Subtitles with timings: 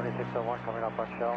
[0.00, 1.36] 2601 coming up on shell.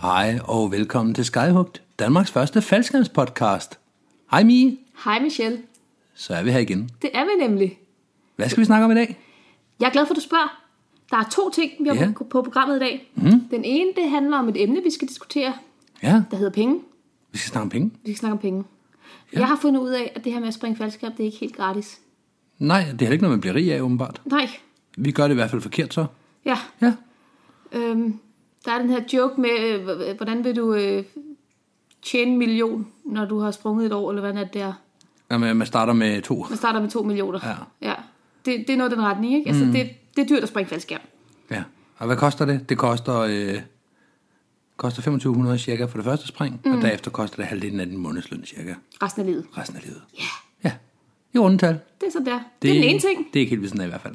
[0.00, 3.78] Hej og velkommen til Skyhugt, Danmarks første faldskærmspodcast.
[4.30, 5.58] Hej Mie, Hej Michelle.
[6.14, 6.90] så er vi her igen.
[7.02, 7.78] Det er vi nemlig.
[8.36, 9.18] Hvad skal vi snakke om i dag?
[9.80, 10.60] Jeg er glad for, at du spørger.
[11.10, 12.12] Der er to ting, vi har Ja.
[12.16, 13.10] på, på programmet i dag.
[13.14, 13.40] Mm.
[13.50, 15.52] Den ene, det handler om et emne, vi skal diskutere,
[16.02, 16.80] Ja, der hedder penge.
[17.32, 17.90] Vi skal snakke om penge.
[18.04, 18.64] Vi skal snakke om penge.
[19.32, 19.38] Ja.
[19.38, 21.38] Jeg har fundet ud af, at det her med at springe faldskærm, det er ikke
[21.38, 22.00] helt gratis.
[22.58, 24.20] Nej, det er heller ikke noget, man bliver rig af, åbenbart.
[24.24, 24.50] Nej.
[24.96, 26.06] Vi gør det i hvert fald forkert så.
[26.44, 26.58] Ja.
[26.82, 26.92] Ja,
[27.72, 28.18] Øhm,
[28.64, 31.04] der er den her joke med, øh, hvordan vil du øh,
[32.02, 34.72] tjene en million, når du har sprunget et år, eller hvad er det der?
[35.30, 36.46] Jamen, man starter med to.
[36.48, 37.38] Man starter med to millioner.
[37.42, 37.88] Ja.
[37.88, 37.94] ja.
[38.44, 39.48] Det, det er noget den retning, ikke?
[39.48, 39.72] Altså, mm.
[39.72, 41.00] det, det er dyrt at springe faldskærm.
[41.50, 41.62] Ja.
[41.98, 42.68] Og hvad koster det?
[42.68, 43.60] Det koster, øh,
[44.76, 46.70] koster 2500 cirka for det første spring, mm.
[46.72, 48.74] og derefter koster det halvdelen af din månedsløn cirka.
[49.02, 49.46] Resten af livet.
[49.58, 50.02] Resten af livet.
[50.18, 50.24] Ja,
[50.64, 50.72] Ja,
[51.34, 51.78] i rundetal.
[52.00, 52.32] det er så der.
[52.34, 53.26] Det, det er den ene ting.
[53.32, 54.14] Det er ikke helt ved sådan i hvert fald.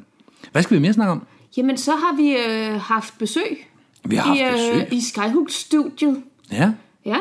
[0.52, 1.26] Hvad skal vi mere snakke om?
[1.56, 3.66] Jamen, så har vi øh, haft besøg.
[4.04, 4.82] Vi har i, haft besøg.
[4.82, 6.22] Øh, I Skyhook-studiet.
[6.52, 6.72] Ja,
[7.04, 7.18] Ja.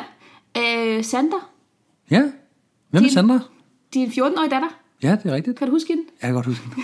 [0.57, 1.51] Øh, Sander,
[2.11, 2.19] ja.
[2.21, 2.33] Hvem
[2.93, 3.39] er Din- Sandra?
[3.93, 4.67] din 14-årige datter.
[5.03, 5.57] Ja, det er rigtigt.
[5.59, 6.03] Kan du huske hende?
[6.21, 6.83] Jeg kan godt huske det.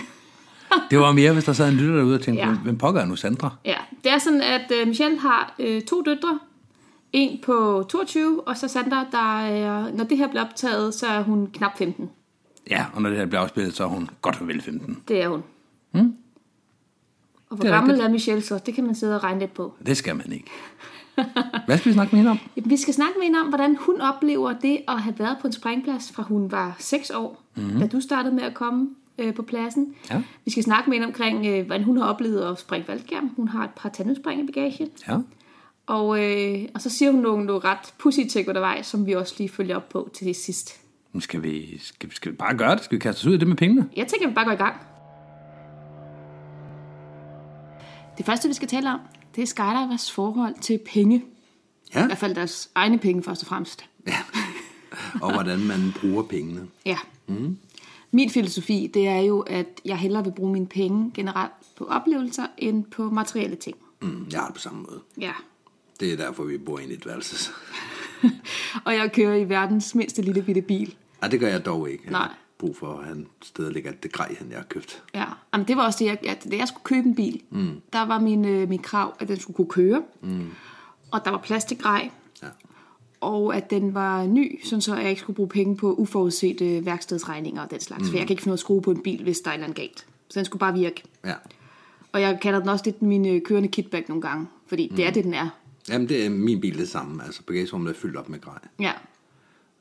[0.90, 2.54] Det var mere, hvis der sad en lytter derude og tænkte, Ja.
[2.54, 3.50] hvem pokker er nu Sandra?
[3.64, 3.76] Ja.
[4.04, 6.38] Det er sådan, at øh, Michelle har øh, to døtre.
[7.12, 11.22] En på 22, og så Sandra, der er, når det her bliver optaget, så er
[11.22, 12.10] hun knap 15.
[12.70, 14.98] Ja, og når det her bliver afspillet, så er hun godt og vel 15.
[15.08, 15.42] Det er hun.
[15.92, 16.14] Mm.
[17.50, 18.06] Og hvor er gammel rigtigt.
[18.08, 18.58] er Michelle så?
[18.66, 19.74] Det kan man sidde og regne lidt på.
[19.86, 20.50] Det skal man ikke.
[21.66, 22.38] Hvad skal vi snakke med hende om?
[22.56, 25.46] Jamen, vi skal snakke med hende om, hvordan hun oplever det at have været på
[25.46, 27.78] en springplads, fra hun var 6 år, mm.
[27.80, 29.94] da du startede med at komme øh, på pladsen.
[30.10, 30.22] Ja.
[30.44, 33.30] Vi skal snakke med hende omkring, øh, hvordan hun har oplevet at springe faldskærm.
[33.36, 34.88] Hun har et par tandemspring i bagagen.
[35.08, 35.18] Ja.
[35.86, 39.34] Og, øh, og så siger hun nogle, nogle ret pudsige ting undervejs, som vi også
[39.38, 40.80] lige følger op på til det sidst.
[41.12, 42.84] Nu skal vi, skal, skal vi bare gøre det?
[42.84, 43.88] Skal vi kaste os ud i det med pengene?
[43.96, 44.74] Jeg tænker, vi bare går i gang.
[48.18, 49.00] Det første, vi skal tale om,
[49.36, 51.24] det er skydivers forhold til penge.
[51.94, 52.02] Ja.
[52.02, 53.84] I hvert fald deres egne penge først og fremmest.
[55.22, 56.60] og hvordan man bruger pengene.
[56.86, 56.98] Ja.
[57.26, 57.58] Mm.
[58.14, 62.46] Min filosofi, det er jo, at jeg hellere vil bruge mine penge generelt på oplevelser,
[62.58, 63.76] end på materielle ting.
[64.02, 65.00] Mm, jeg har det på samme måde.
[65.20, 65.32] Ja.
[66.00, 67.52] Det er derfor, vi bor i et værelse.
[68.86, 70.94] Og jeg kører i verdens mindste lille bitte bil.
[71.20, 72.02] Nej, det gør jeg dog ikke.
[72.04, 72.20] Jeg Nej.
[72.20, 75.02] har brug for at et sted, ligger det grej, han jeg har købt.
[75.14, 77.80] Ja, Jamen, det var også det, jeg, jeg, da jeg skulle købe en bil, mm.
[77.92, 80.50] der var min, øh, min krav, at den skulle kunne køre, mm.
[81.12, 82.10] og der var plads til grej.
[83.24, 87.62] Og at den var ny, sådan så jeg ikke skulle bruge penge på uforudsete værkstedsregninger
[87.62, 88.08] og den slags, mm.
[88.08, 89.56] for jeg kan ikke finde noget at skrue på en bil, hvis der er et
[89.56, 90.06] eller andet galt.
[90.28, 91.02] Så den skulle bare virke.
[91.24, 91.34] ja.
[92.12, 94.96] Og jeg kalder den også lidt min øh, kørende kitbag nogle gange, fordi mm.
[94.96, 95.48] det er det, den er.
[95.88, 97.24] Jamen, det er min bil det samme.
[97.24, 98.58] Altså, bagagerummet er fyldt op med grej.
[98.80, 98.92] Ja,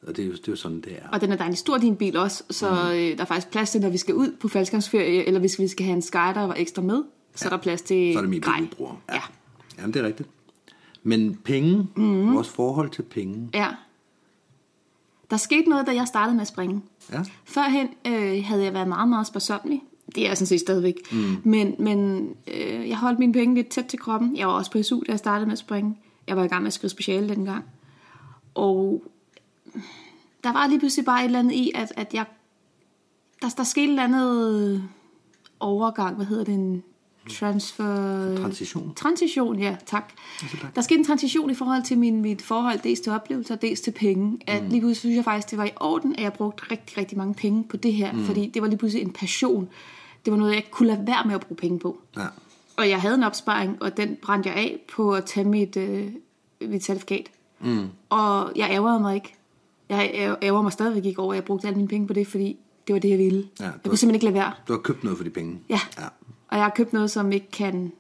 [0.08, 1.10] Og det er jo, det er jo sådan, det er.
[1.12, 2.76] og den er dejlig stor, din bil også, så mm.
[2.90, 5.68] øh, der er faktisk plads til, når vi skal ud på faldskærmsferie, eller hvis vi
[5.68, 7.04] skal have en skydiver ekstra med,
[7.36, 8.62] så er der plads til Så er det min bil, grej.
[8.62, 9.02] vi bruger.
[9.14, 9.22] Ja.
[9.78, 10.30] Jamen, det er rigtigt.
[11.04, 12.34] Men penge, mm.
[12.34, 13.50] vores forhold til penge.
[13.54, 13.68] ja.
[15.30, 16.82] Der skete noget, da jeg startede med at springe.
[17.12, 17.24] Ja.
[17.46, 19.84] Førhen øh, havde jeg været meget, meget sparsomlig.
[20.16, 20.96] Det er jeg sådan set stadigvæk.
[21.12, 21.38] Mm.
[21.44, 24.38] Men, men øh, jeg holdt mine penge lidt tæt til kroppen.
[24.38, 25.98] Jeg var også på SU, da jeg startede med at springe.
[26.28, 27.66] Jeg var i gang med at skrive speciale dengang.
[28.56, 29.04] Og
[30.44, 32.26] der var lige pludselig bare et eller andet i, at, at jeg...
[33.42, 34.84] Der, der skete et eller andet
[35.60, 36.84] overgang, hvad hedder det, en
[37.30, 38.38] transfer...
[38.38, 38.94] Transition.
[38.96, 40.14] Transition, ja, tak.
[40.76, 43.92] Der skete en transition i forhold til min, mit forhold, dels til oplevelser, dels til
[43.92, 44.40] penge.
[44.48, 47.18] At lige pludselig synes jeg faktisk, det var i orden, at jeg brugte rigtig, rigtig
[47.18, 48.26] mange penge på det her, mm.
[48.26, 49.70] fordi det var lige pludselig en passion.
[50.26, 52.00] Det var noget, jeg ikke kunne lade være med at bruge penge på.
[52.18, 52.26] Ja.
[52.78, 56.08] Og jeg havde en opsparing, og den brændte jeg af på at tage mit, øh,
[56.62, 57.32] mit certifikat.
[57.60, 57.88] Mm.
[58.10, 59.36] Og jeg ærgerede mig ikke.
[59.90, 62.58] Jeg ærger mig stadigvæk ikke over, at jeg brugte alle mine penge på det, fordi
[62.88, 63.48] det var det, jeg ville.
[63.60, 64.52] Ja, jeg kunne simpelthen ikke lade være.
[64.68, 65.60] Du har købt noget for de penge.
[65.70, 65.80] Ja.
[66.00, 66.08] Ja.
[66.54, 67.92] Og jeg har købt noget, som ikke kan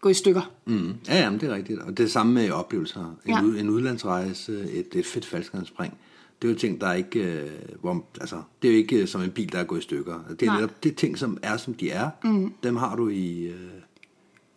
[0.00, 0.50] gå i stykker.
[0.64, 0.94] Mm.
[1.08, 1.78] Ja, jamen, det er rigtigt.
[1.80, 3.00] Og det er samme med oplevelser.
[3.26, 3.42] En, Ja.
[3.42, 5.98] ud, en udlandsrejse, et, et fedt faldskærmsspring.
[6.42, 7.20] Det er jo ting, der er ikke...
[7.22, 7.50] Øh,
[7.80, 10.20] hvor, altså, det er jo ikke øh, som en bil, der er gået i stykker.
[10.30, 10.56] Det er, Nej.
[10.60, 12.10] netop, det er ting, som er, som de er.
[12.24, 12.52] Mm.
[12.62, 13.56] Dem har du i, øh,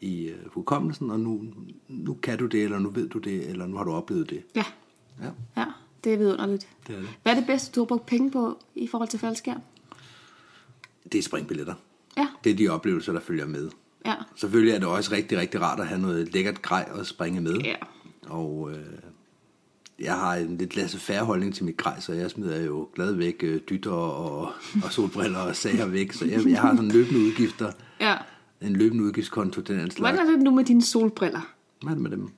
[0.01, 1.43] i øh, hukommelsen, og nu,
[1.87, 4.43] nu kan du det, eller nu ved du det, eller nu har du oplevet det.
[4.55, 4.63] Ja,
[5.23, 5.29] Ja,
[5.61, 5.65] ja,
[6.03, 6.67] det er vidunderligt.
[6.87, 7.09] det er det.
[7.23, 9.61] Hvad er det bedste, du har brugt penge på i forhold til faldskærm?
[11.11, 11.73] Det er springbilletter.
[12.17, 13.69] Ja, Det er de oplevelser, der følger med.
[14.05, 17.41] ja, Selvfølgelig er det også rigtig, rigtig rart at have noget lækkert grej at springe
[17.41, 17.55] med.
[17.57, 17.75] ja.
[18.27, 18.77] Og øh,
[19.99, 23.13] jeg har en lidt lasse færre holdning til mit grej, så jeg smider jo glad
[23.13, 24.41] væk øh, dytter og,
[24.83, 26.13] og solbriller og sager væk.
[26.13, 27.71] Så jeg, jeg har sådan løbende udgifter.
[27.99, 28.15] ja.
[28.61, 30.15] En løbende udgiftskonto, den anden slags.
[30.17, 31.53] Hvordan er det nu med dine solbriller?
[31.81, 32.29] Hvad er det med dem?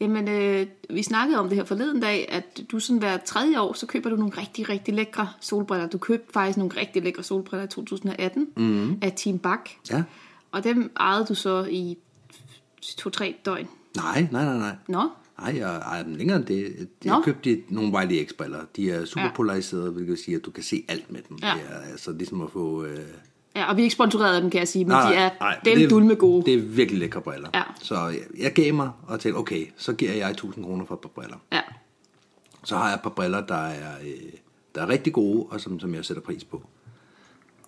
[0.00, 3.72] Jamen, øh, vi snakkede om det her forleden dag, at du sådan hver tredje år,
[3.72, 5.88] så køber du nogle rigtig, rigtig lækre solbriller.
[5.88, 8.98] Du købte faktisk nogle rigtig lækre solbriller i 2018 mm.
[9.02, 9.70] af Team Bak.
[9.90, 10.02] Ja.
[10.52, 11.98] Og dem ejede du så i
[12.96, 13.68] to-tre døgn.
[13.96, 14.76] Nej, nej, nej, nej.
[14.88, 15.10] Nå,
[15.40, 16.88] Nej, jeg ejer dem længere end det.
[17.04, 17.22] Jeg Nå.
[17.24, 18.64] købte nogle Wiley X-briller.
[18.76, 19.30] De er super ja.
[19.34, 21.38] polariserede, hvilket vil sige, at du kan se alt med dem.
[21.42, 21.54] Ja.
[21.54, 22.84] Det er altså ligesom at få...
[22.84, 22.98] Øh...
[23.56, 25.30] ja, og vi er ikke sponsoreret af dem, kan jeg sige, men Nej, de er
[25.40, 26.44] nej, den det er- dulme gode.
[26.46, 27.48] Det er virkelig lækre briller.
[27.54, 27.62] Ja.
[27.82, 31.00] Så jeg, jeg gav mig og tænkte, okay, så giver jeg 1000 kroner for et
[31.00, 31.36] par briller.
[31.52, 31.60] Ja,
[32.64, 34.32] Så har jeg et par briller, der er, øh,
[34.74, 36.62] der er rigtig gode, og som, som jeg sætter pris på.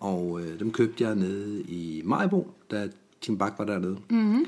[0.01, 2.89] Og øh, dem købte jeg nede i Majbo, da
[3.21, 3.97] Tim Bak var dernede.
[4.11, 4.45] Mm-hmm.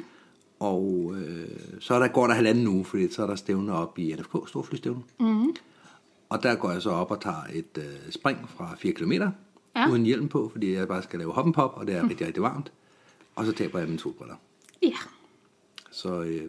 [0.61, 1.49] Og øh,
[1.81, 4.49] så er der, går der halvanden uge, fordi så er der stævne op i NFK,
[4.49, 5.01] Storflystævne.
[5.21, 5.55] Mm-hmm.
[6.29, 9.13] Og der går jeg så op og tager et øh, spring fra 4 km,
[9.77, 9.89] Ja.
[9.91, 12.43] uden hjelm på, fordi jeg bare skal lave hop pop, og det er rigtig, rigtig
[12.43, 12.73] varmt.
[13.35, 14.35] Og så taber jeg mine solbriller.
[14.83, 14.93] ja.
[15.91, 16.45] Så, øh,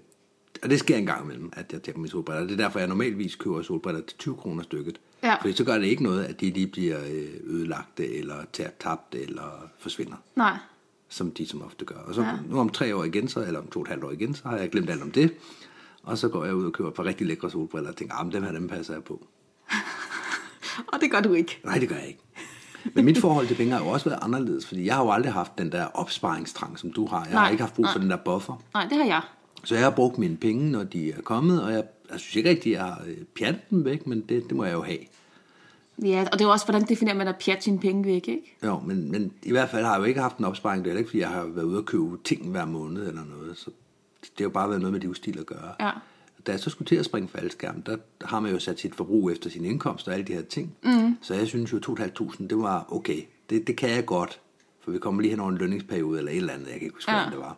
[0.63, 2.43] og det sker en gang imellem, at jeg taber mine solbriller.
[2.43, 4.99] Det er derfor, jeg normalvis køber solbriller til 20 kroner stykket.
[5.23, 5.35] Ja.
[5.41, 9.15] Fordi så gør det ikke noget, at de lige bliver øh, ødelagte, eller tab- tabt,
[9.15, 10.57] eller forsvinder, Nej,
[11.09, 11.95] som de som ofte gør.
[11.95, 12.37] Og så Ja.
[12.49, 14.47] nu om tre år igen, så, eller om to og et halvt år igen, så
[14.47, 15.33] har jeg glemt alt om det.
[16.03, 18.31] Og så går jeg ud og køber et par rigtig lækre solbriller, og tænker, ah,
[18.31, 19.27] dem her, dem passer jeg på.
[20.93, 21.59] og det gør du ikke.
[21.63, 22.19] Nej, det gør jeg ikke.
[22.93, 25.33] Men mit forhold til penge har jo også været anderledes, fordi jeg har jo aldrig
[25.33, 27.23] haft den der opsparingstrang, som du har.
[27.23, 28.01] Jeg Nej, har ikke haft brug for nej.
[28.01, 28.61] den der buffer.
[28.73, 29.21] Nej, det har jeg.
[29.63, 32.49] Så jeg har brugt mine penge, når de er kommet, og jeg, jeg synes ikke
[32.49, 34.99] rigtigt, at jeg har øh, pjattet dem væk, men det, det må jeg jo have.
[36.03, 38.57] Ja, og det er jo også, hvordan definerer man at pjat sine penge væk, ikke?
[38.63, 40.97] Jo, men, men i hvert fald har jeg jo ikke haft en opsparing, det er
[40.97, 43.69] ikke, fordi jeg har været ude og købe ting hver måned eller noget, så
[44.21, 45.73] det har jo bare været noget med livsstil at gøre.
[45.79, 45.91] Ja.
[46.49, 49.31] Da jeg så skulle til at springe faldskærm, der har man jo sat sit forbrug
[49.31, 50.75] efter sin indkomst og alle de her ting.
[50.83, 51.17] Mm.
[51.21, 53.21] Så jeg synes jo, 2.500, det var okay.
[53.49, 54.39] Det, det kan jeg godt,
[54.81, 56.95] for vi kommer lige hen over en lønningsperiode eller et eller andet, jeg kan ikke
[56.95, 57.17] huske, Ja.
[57.17, 57.57] hvordan det var.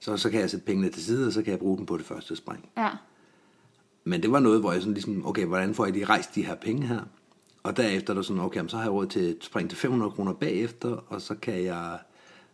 [0.00, 1.96] Så, så kan jeg sætte pengene til side, og så kan jeg bruge dem på
[1.96, 2.68] det første spring.
[2.76, 2.88] Ja.
[4.04, 6.44] Men det var noget, hvor jeg sådan ligesom, okay, hvordan får jeg lige rejst de
[6.46, 7.00] her penge her?
[7.62, 10.10] Og derefter er der sådan, okay, så har jeg råd til at springe til 500
[10.10, 11.98] kroner bagefter, og så kan jeg,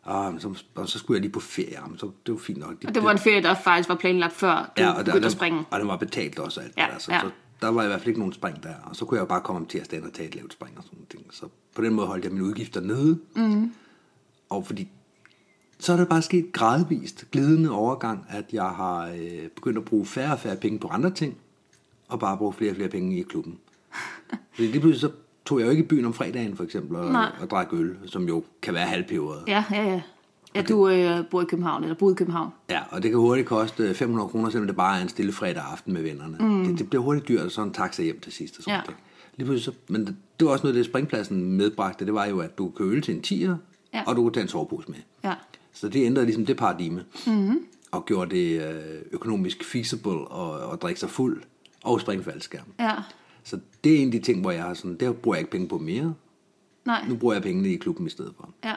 [0.06, 2.74] ah, så, og så skulle jeg lige på ferie, jamen, så det var fint nok.
[2.86, 5.26] Og det var en ferie, der faktisk var planlagt før du ja, og, der, begyndte
[5.26, 5.64] at springe.
[5.70, 7.20] og den var betalt også alt Ja, det der, så, ja.
[7.20, 9.26] så, der var i hvert fald ikke nogen spring der, og så kunne jeg jo
[9.26, 11.26] bare komme om tirsdagen og tage et lavt spring og sådan ting.
[11.30, 11.46] Så
[11.76, 13.72] på den måde holdt jeg mine udgifter nede, mm.
[14.50, 14.88] og fordi
[15.78, 20.06] så er det bare sket gradvist, glidende overgang, at jeg har øh, begyndt at bruge
[20.06, 21.36] færre og færre penge på andre ting,
[22.08, 23.58] og bare bruge flere og flere penge i klubben.
[24.54, 25.10] Fordi lige pludselig så
[25.44, 27.30] tog jeg jo ikke i byen om fredagen for eksempel, og, Nej.
[27.40, 29.44] og drak øl, som jo kan være halvpeberet.
[29.48, 30.00] Ja, ja, ja.
[30.54, 32.50] Ja, du øh, bor i København, eller boede i København.
[32.70, 35.62] Ja, og det kan hurtigt koste 500 kroner, selvom det bare er en stille fredag
[35.72, 36.36] aften med vennerne.
[36.40, 36.64] Mm.
[36.66, 38.58] Det, det bliver hurtigt dyrt, så en taxa hjem til sidst.
[38.58, 38.82] Og sådan Ja.
[38.88, 38.94] ja.
[39.36, 42.58] Lige pludselig så, men det, var også noget, det springpladsen medbragte, det var jo, at
[42.58, 43.56] du kunne købe øl til en tier,
[43.94, 44.02] Ja.
[44.06, 44.98] og du kunne tage en sovepose med.
[45.24, 45.34] Ja.
[45.72, 47.58] Så det ændrede ligesom det paradigme, mm-hmm.
[47.90, 51.42] og gjorde det øh, økonomisk feasible at, at drikke sig fuld
[51.84, 52.64] og springe faldskærm.
[52.80, 52.92] Ja.
[53.44, 55.50] Så det er en af de ting, hvor jeg har sådan, det bruger jeg ikke
[55.50, 56.14] penge på mere.
[56.84, 57.04] Nej.
[57.08, 58.50] Nu bruger jeg pengene i klubben i stedet for.
[58.64, 58.74] Ja.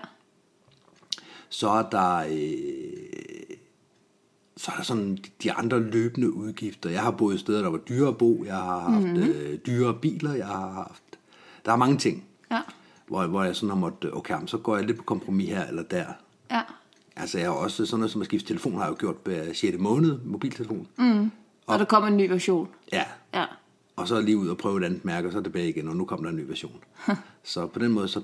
[1.50, 3.58] Så er der, øh,
[4.58, 6.90] så er der sådan de andre løbende udgifter.
[6.90, 8.44] Jeg har boet steder, der var dyre at bo.
[8.46, 9.22] Jeg har haft mm-hmm.
[9.30, 10.34] øh, dyre biler.
[10.34, 11.04] Jeg har haft...
[11.66, 12.62] Der er mange ting, Ja.
[13.08, 15.84] hvor, hvor jeg sådan har måttet, okay, så går jeg lidt på kompromis her eller
[15.84, 16.06] der.
[16.52, 16.62] Ja.
[17.16, 19.54] Altså jeg har også sådan noget som at skifte telefon, har jeg jo gjort hver
[19.54, 19.78] 6.
[19.80, 20.88] måned, mobiltelefon.
[20.98, 21.31] Mm.
[21.68, 22.68] Og der kommer en ny version.
[22.92, 23.04] Ja,
[23.34, 23.45] Ja.
[23.95, 26.06] Og så lige ud og prøve et andet mærke, og så tilbage igen, og nu
[26.06, 26.83] kommer der en ny version.
[27.44, 28.21] så på den måde, så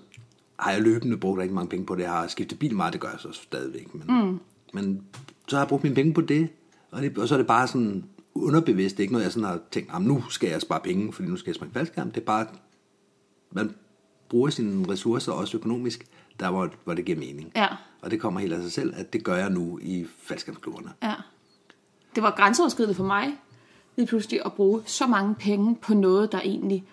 [0.60, 2.04] har jeg løbende brugt rigtig mange penge på det.
[2.04, 3.94] Jeg har skiftet bil meget, det gør jeg så stadigvæk.
[3.96, 4.40] Men, mm.
[4.74, 5.04] men
[5.48, 6.50] så har jeg brugt mine penge på det,
[6.92, 8.98] og, det, og så er det bare sådan underbevidst.
[8.98, 11.28] Det er ikke noget, jeg sådan har tænkt, "Ah, nu skal jeg spare penge, fordi
[11.28, 12.12] nu skal jeg springe faldskærm.
[12.12, 12.48] Det er bare,
[13.52, 13.76] man
[14.30, 16.06] bruger sine ressourcer også økonomisk,
[16.40, 17.52] der hvor, hvor det giver mening.
[17.56, 17.68] Ja.
[18.02, 20.94] Og det kommer helt af sig selv, at det gør jeg nu i faldskærmsklubberne.
[21.04, 21.14] Ja.
[22.16, 23.38] Det var grænseoverskridende for mig,
[23.96, 26.84] lige pludselig at bruge så mange penge på noget, der egentlig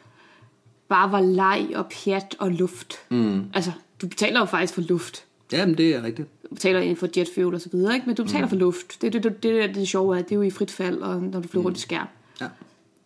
[0.88, 2.95] bare var leg og pjat og luft.
[3.11, 3.45] Mm.
[3.55, 5.25] Altså, du betaler jo faktisk for luft.
[5.52, 6.28] Jamen, det er rigtigt.
[6.50, 8.07] Du betaler ind for jet fuel og så videre, ikke?
[8.07, 8.49] men du betaler mm.
[8.49, 9.02] for luft.
[9.02, 11.23] Det, det, det, det, det, det sjove er, det er jo i frit fald, og
[11.23, 11.64] når du flyver mm.
[11.64, 12.07] rundt i skærm.
[12.40, 12.47] Ja.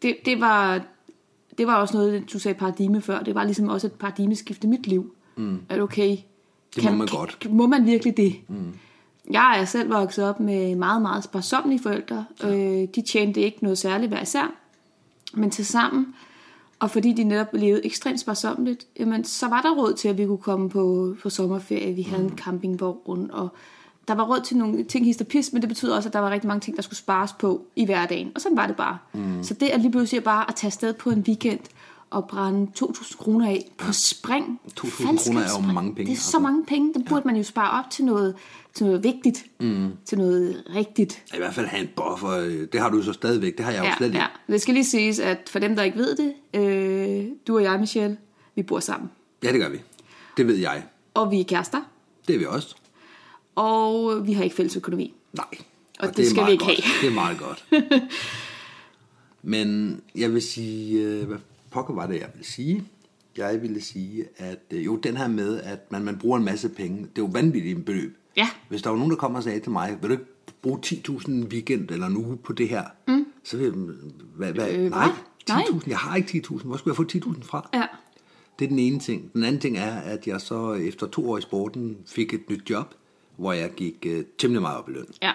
[0.03, 0.83] Det, det, var,
[1.59, 3.23] det var også noget, du sagde paradigme før.
[3.23, 5.15] Det var ligesom også et paradigmeskift i mit liv.
[5.37, 5.61] Mm.
[5.69, 6.17] At okay,
[6.77, 7.39] Det må man godt.
[7.39, 8.37] Kan, må man virkelig det?
[8.49, 8.75] Mm.
[9.31, 12.25] Jeg er selv vokset op med meget, meget sparsomlige forældre.
[12.45, 14.55] Øh, de tjente ikke noget særligt hver især.
[15.35, 16.14] Men til sammen,
[16.79, 20.26] og fordi de netop levede ekstremt sparsomligt, jamen, så var der råd til, at vi
[20.26, 21.95] kunne komme på, på sommerferie.
[21.95, 23.49] Vi havde en campingvogn, og
[24.09, 26.19] der var råd til nogle ting, hist og pis, men det betyder også, at der
[26.19, 28.33] var rigtig mange ting, der skulle spares på i hverdagen.
[28.35, 28.99] Og sådan var det bare.
[29.12, 29.43] Mm.
[29.43, 31.61] Så det at lige pludselig bare at tage afsted på en weekend,
[32.16, 34.61] at brænde 2.000 kroner af på spring.
[34.81, 36.38] 2.000 kroner er jo mange penge, Det er så altså.
[36.38, 36.95] mange penge.
[36.95, 38.35] Dem burde man jo spare op til noget,
[38.75, 39.45] til noget vigtigt.
[39.61, 39.90] Mm.
[40.04, 41.23] Til noget rigtigt.
[41.35, 42.66] I hvert fald have en buffer.
[42.73, 43.57] Det har du så stadigvæk.
[43.57, 44.28] Det har jeg jo slet Ja, ikke.
[44.49, 44.52] ja.
[44.52, 47.81] Det skal lige siges, at for dem, der ikke ved det, øh, du og jeg,
[47.81, 48.16] Michelle,
[48.54, 49.11] vi bor sammen.
[49.45, 49.78] Ja, det gør vi.
[50.37, 50.83] Det ved jeg.
[51.14, 51.81] Og vi er kærester.
[52.28, 52.75] Det er vi også.
[53.54, 55.14] Og vi har ikke fælles økonomi.
[55.33, 55.47] Nej.
[56.00, 56.81] Og det er skal vi ikke godt.
[56.85, 57.00] have.
[57.02, 57.64] Det er meget godt.
[59.42, 61.37] Men jeg vil sige, øh, hvad
[61.73, 62.85] pokker var det, jeg ville sige?
[63.37, 66.69] Jeg ville sige, at øh, jo, den her med, at man, man bruger en masse
[66.69, 68.17] penge, det er jo vanvittigt en beløb.
[68.37, 68.49] Ja.
[68.69, 70.25] Hvis der var nogen, der kom og sagde til mig, vil du ikke
[70.62, 72.85] bruge 10.000 en weekend eller en uge på det her?
[73.09, 73.26] Mm.
[73.45, 73.73] Så vil jeg,
[74.37, 74.73] hvad, hvad?
[74.73, 75.09] Øh, nej,
[75.47, 75.57] hvad?
[75.57, 76.64] 10.000, jeg har ikke 10.000.
[76.64, 77.71] Hvor skulle jeg få 10.000 fra?
[77.75, 77.87] Ja.
[78.59, 79.33] Det er den ene ting.
[79.33, 82.71] Den anden ting er, at jeg så efter to år i sporten fik et nyt
[82.71, 82.95] job,
[83.37, 85.07] hvor jeg gik øh, temmelig meget op i løn.
[85.23, 85.33] Ja.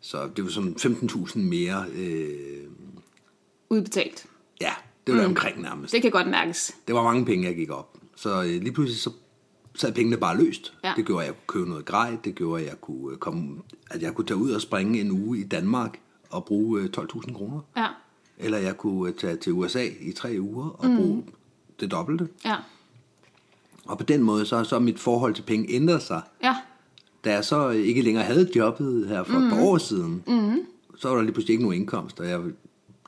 [0.00, 1.84] Så det var sådan 15.000 mere.
[1.94, 2.64] Øh,
[3.70, 4.26] Udbetalt.
[4.60, 4.72] ja,
[5.06, 5.28] det var mm.
[5.28, 5.92] omkring nærmest.
[5.92, 6.76] Det kan godt mærkes.
[6.86, 7.96] Det var mange penge, jeg gik op.
[8.16, 9.10] Så øh, lige pludselig så
[9.74, 10.74] sad pengene bare løst.
[10.84, 10.92] Ja.
[10.96, 12.16] Det gjorde, at jeg kunne købe noget grej.
[12.24, 13.56] Det gjorde, at jeg kunne, øh, komme,
[13.90, 15.98] at jeg kunne tage ud og springe en uge i Danmark
[16.30, 17.60] og bruge øh, 12.000 kroner.
[17.76, 17.86] Ja.
[18.38, 20.96] Eller jeg kunne øh, tage til USA i tre uger og mm.
[20.96, 21.24] bruge
[21.80, 22.28] det dobbelte.
[22.44, 22.56] Ja.
[23.86, 26.22] Og på den måde så så mit forhold til penge ændret sig.
[26.42, 26.56] Ja.
[27.24, 30.58] Da jeg så ikke længere havde jobbet her for et par år siden, mm.
[30.96, 32.40] så var der lige pludselig ikke nogen indkomst, og jeg,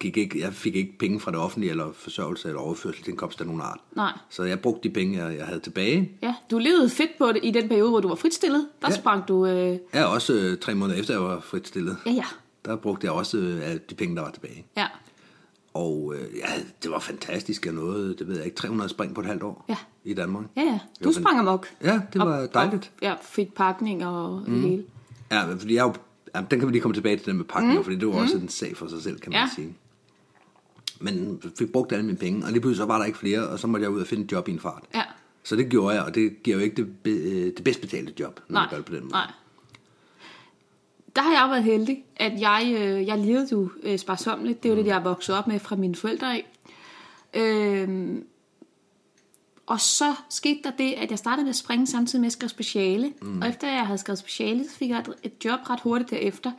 [0.01, 3.41] gik ikke, jeg fik ikke penge fra det offentlige, eller forsørgelse eller overførsel til indkomst
[3.41, 3.81] af nogen art.
[3.97, 4.13] Nej.
[4.31, 6.13] Så jeg brugte de penge, jeg, jeg havde tilbage.
[6.23, 8.69] Ja, du levede fedt på det i den periode, hvor du var fritstillet.
[8.83, 8.95] Der Ja.
[8.97, 9.47] sprang du...
[9.47, 9.79] Øh...
[9.93, 11.97] Er også øh, tre måneder efter, jeg var fritstillet.
[12.07, 12.25] Ja, ja.
[12.65, 14.67] Der brugte jeg også øh, de penge, der var tilbage.
[14.77, 14.87] Ja.
[15.75, 17.67] Og øh, ja, det var fantastisk.
[17.67, 19.77] Jeg nåede, det ved jeg ikke, 300 spring på et halvt år Ja.
[20.05, 20.45] i Danmark.
[20.57, 20.79] Ja, ja.
[21.05, 21.67] Du sprang amok.
[21.85, 22.93] Ja, det var Og- dejligt.
[22.97, 24.55] Og, ja, fik pakning og mm.
[24.55, 24.85] det hele.
[25.31, 25.95] Ja, fordi jeg jo,
[26.35, 27.85] ja, den kan vi lige komme tilbage til den med pakninger, mm.
[27.85, 29.49] fordi det var også en sag for sig selv, kan man Ja.
[29.55, 29.75] sige.
[31.01, 33.59] Men fik brugt alle mine penge, og lige pludselig så var der ikke flere, og
[33.59, 34.83] så måtte jeg ud og finde et job i en fart.
[34.95, 35.03] Ja.
[35.43, 38.13] Så det gjorde jeg, og det giver jo ikke det, be, øh, det bedst betalte
[38.21, 39.13] job, når man Nej, gør det på den måde.
[39.13, 39.31] nej.
[41.17, 44.63] Der har jeg været heldig, at jeg, øh, jeg levede jo øh, sparsomligt.
[44.63, 46.47] Det er jo det, jeg er vokset op med fra mine forældre af.
[47.35, 48.25] Øhm,
[49.67, 52.49] og så skete der det, at jeg startede med at springe samtidig med at skrive
[52.51, 53.13] speciale.
[53.23, 53.41] Mm.
[53.43, 56.53] Og efter jeg havde skrevet speciale, så fik jeg et, et job ret hurtigt derefter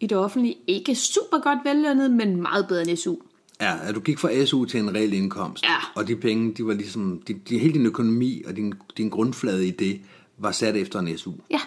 [0.00, 0.56] i det offentlige.
[0.66, 3.16] Ikke super godt vellønnet, men meget bedre end SU.
[3.62, 5.74] Ja, at du gik fra SU til en reel indkomst, Ja.
[5.94, 9.66] og de penge, de var ligesom, de, de, hele din økonomi og din, din grundflade
[9.66, 10.00] i det,
[10.38, 11.32] var sat efter en SU.
[11.50, 11.60] Ja,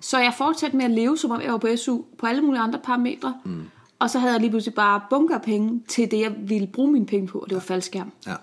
[0.00, 2.60] så jeg fortsatte med at leve, som om jeg var på SU, på alle mulige
[2.60, 3.34] andre parametre.
[3.44, 3.62] Mm.
[3.98, 7.06] Og så havde jeg lige pludselig bare bunker penge til det, jeg ville bruge mine
[7.06, 8.12] penge på, og det var faldskærm.
[8.26, 8.34] Ja.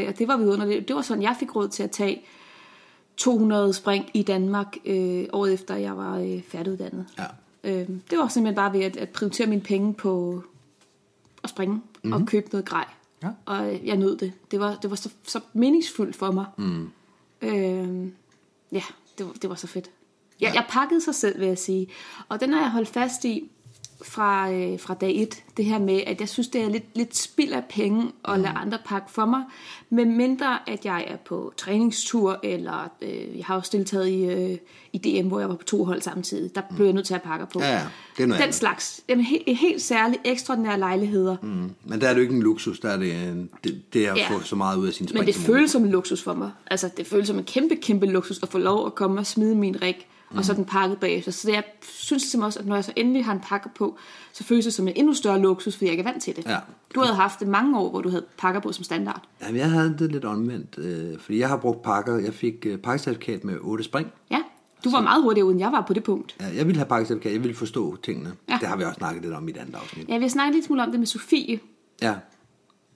[0.00, 0.88] Øh, og det var vidunderligt.
[0.88, 2.22] Det var sådan, jeg fik råd til at tage
[3.16, 7.06] 200 spring i Danmark øh, året efter, jeg var øh, færdiguddannet.
[7.18, 7.24] Ja.
[7.64, 10.42] Øh, det var simpelthen bare ved at, at prioritere mine penge på
[11.42, 12.12] at springe mm-hmm.
[12.12, 12.84] og købe noget grej.
[13.22, 13.28] Ja.
[13.46, 14.32] Og jeg nød det.
[14.50, 16.46] Det var, det var så, så meningsfuldt for mig.
[16.58, 16.90] Mm.
[17.42, 18.08] Øh,
[18.72, 18.82] ja,
[19.18, 19.90] det var, det var så fedt.
[20.40, 20.54] Jeg, Ja.
[20.54, 21.88] jeg pakkede sig selv, vil jeg sige.
[22.28, 23.50] Og den har jeg holdt fast i
[24.04, 25.42] fra, øh, fra dag et.
[25.56, 28.52] Det her med, at jeg synes, det er lidt, lidt spild af penge at lade
[28.54, 29.42] andre pakke for mig.
[29.90, 34.58] Men mindre, at jeg er på træningstur, eller øh, jeg har også deltaget i, øh,
[34.92, 36.54] i DM, hvor jeg var på to hold samtidig.
[36.54, 37.60] Der blev jeg nødt til at pakke på.
[37.60, 37.80] Ja, ja,
[38.16, 38.54] det er noget Den andet.
[38.54, 39.00] slags.
[39.08, 41.36] Jamen, helt, helt særligt ekstraordinære lejligheder.
[41.42, 41.70] Mm.
[41.84, 44.12] Men der er det jo ikke en luksus, der er det, en, det, det er
[44.12, 44.28] at Ja.
[44.30, 46.50] få så meget ud af sin spring Men det føles som en luksus for mig.
[46.66, 49.54] Altså, det føles som en kæmpe, kæmpe luksus at få lov at komme og smide
[49.54, 50.38] min rig, mm.
[50.38, 51.32] og så den pakket bagefter.
[51.32, 53.98] Så jeg synes simpelthen også, at når jeg så endelig har en pakker på,
[54.32, 56.46] så føles det som en endnu større luksus, fordi jeg ikke er vant til det.
[56.46, 56.58] Ja.
[56.94, 59.22] Du havde haft det mange år, hvor du havde pakker på som standard.
[59.42, 62.18] Jamen, jeg havde det lidt omvendt, øh, fordi jeg har brugt pakker.
[62.18, 64.12] Jeg fik øh, pakkecertifikat med 8 spring.
[64.30, 64.42] Ja,
[64.84, 66.36] du var meget hurtigere, uden jeg var på det punkt.
[66.40, 68.32] Ja, jeg ville have pakkecertifikat, jeg ville forstå tingene.
[68.48, 68.58] Ja.
[68.60, 70.08] Det har vi også snakket lidt om i et andet afsnit.
[70.08, 71.60] Ja, vi har snakket lidt smule om det med Sofie.
[72.02, 72.14] Ja,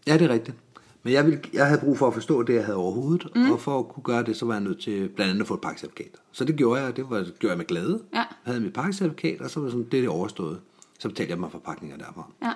[0.07, 0.57] ja det er rigtigt.
[1.05, 3.51] Men jeg, ville, jeg havde brug for at forstå det, jeg havde overhovedet, mm.
[3.51, 5.55] og for at kunne gøre det, så var jeg nødt til blandt andet at få
[5.55, 6.11] et pakkecertifikat.
[6.33, 8.03] Så det gjorde jeg, det var, det gjorde jeg med glæde.
[8.13, 8.19] Ja.
[8.19, 10.61] Jeg havde mit pakkecertifikat, og så var det sådan, det er det overstået.
[10.99, 12.31] Så betalte jeg mig forpakninger derfra.
[12.43, 12.53] Ja.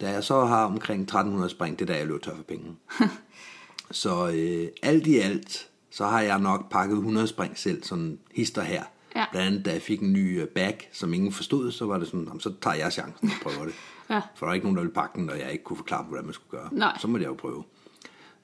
[0.00, 2.66] Da jeg så har omkring 1300 spring, det er da jeg løb tør for penge.
[3.90, 8.62] så øh, alt i alt, så har jeg nok pakket 100 spring selv, sådan hister
[8.62, 8.82] her.
[9.16, 9.24] Ja.
[9.32, 12.06] Blandt andet, da jeg fik en ny øh, bag, som ingen forstod, så var det
[12.06, 13.74] sådan, "Jamen, så tager jeg chancen og prøver det.
[14.12, 14.20] Ja.
[14.34, 16.24] For der er ikke nogen, der ville pakke den, og jeg ikke kunne forklare, hvordan
[16.24, 16.68] man skulle gøre.
[16.72, 16.98] Nej.
[17.00, 17.64] Så måtte jeg jo prøve.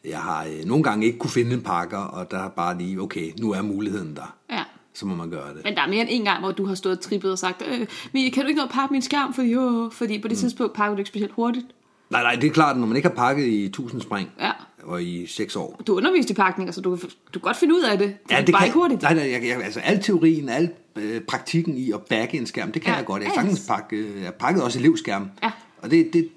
[0.04, 3.00] Jeg har øh, nogle gange ikke kunne finde en pakker, og der er bare lige,
[3.00, 4.36] okay, nu er muligheden der.
[4.50, 4.64] Ja.
[4.94, 5.64] Så må man gøre det.
[5.64, 7.62] Men der er mere end en gang, hvor du har stået og trippet og sagt,
[7.68, 7.86] øh,
[8.32, 9.34] kan du ikke nå at pakke min skærm?
[9.34, 10.40] Fordi, jo, fordi på det mm.
[10.40, 11.66] tidspunkt pakker du ikke specielt hurtigt.
[12.10, 14.50] Nej, nej, det er klart, når man ikke har pakket i 1000 spring, Ja.
[14.82, 16.98] og i 6 år, Du underviste i pakninger, så du, du
[17.32, 18.08] kan godt finde ud af det.
[18.08, 19.02] Det Ja, er det bare kan, ikke hurtigt.
[19.02, 22.72] Nej, nej, jeg, jeg, altså al teorien, al øh, praktikken i at bagge en skærm,
[22.72, 23.22] det kan Ja, jeg godt.
[23.22, 25.30] Jeg ja, sagtens pakke, øh, jeg pakkede også elevskærm.
[25.42, 25.50] Ja.
[25.82, 26.28] Og det, det,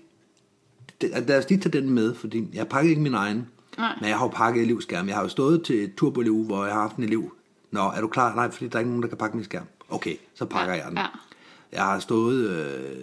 [1.02, 3.48] det, lad os lige tage den med, fordi jeg pakker ikke min egen.
[3.78, 3.96] Nej.
[4.02, 5.08] Men jeg har jo pakket elevskærm.
[5.08, 7.34] Jeg har jo stået til et turbo hvor jeg har haft en elev.
[7.72, 8.36] Nå, er du klar?
[8.36, 9.64] Nej, fordi der er ikke nogen, der kan pakke min skærm.
[9.90, 10.98] Okay, så pakker Ja, jeg den.
[10.98, 11.06] ja.
[11.72, 12.96] Jeg har stået øh,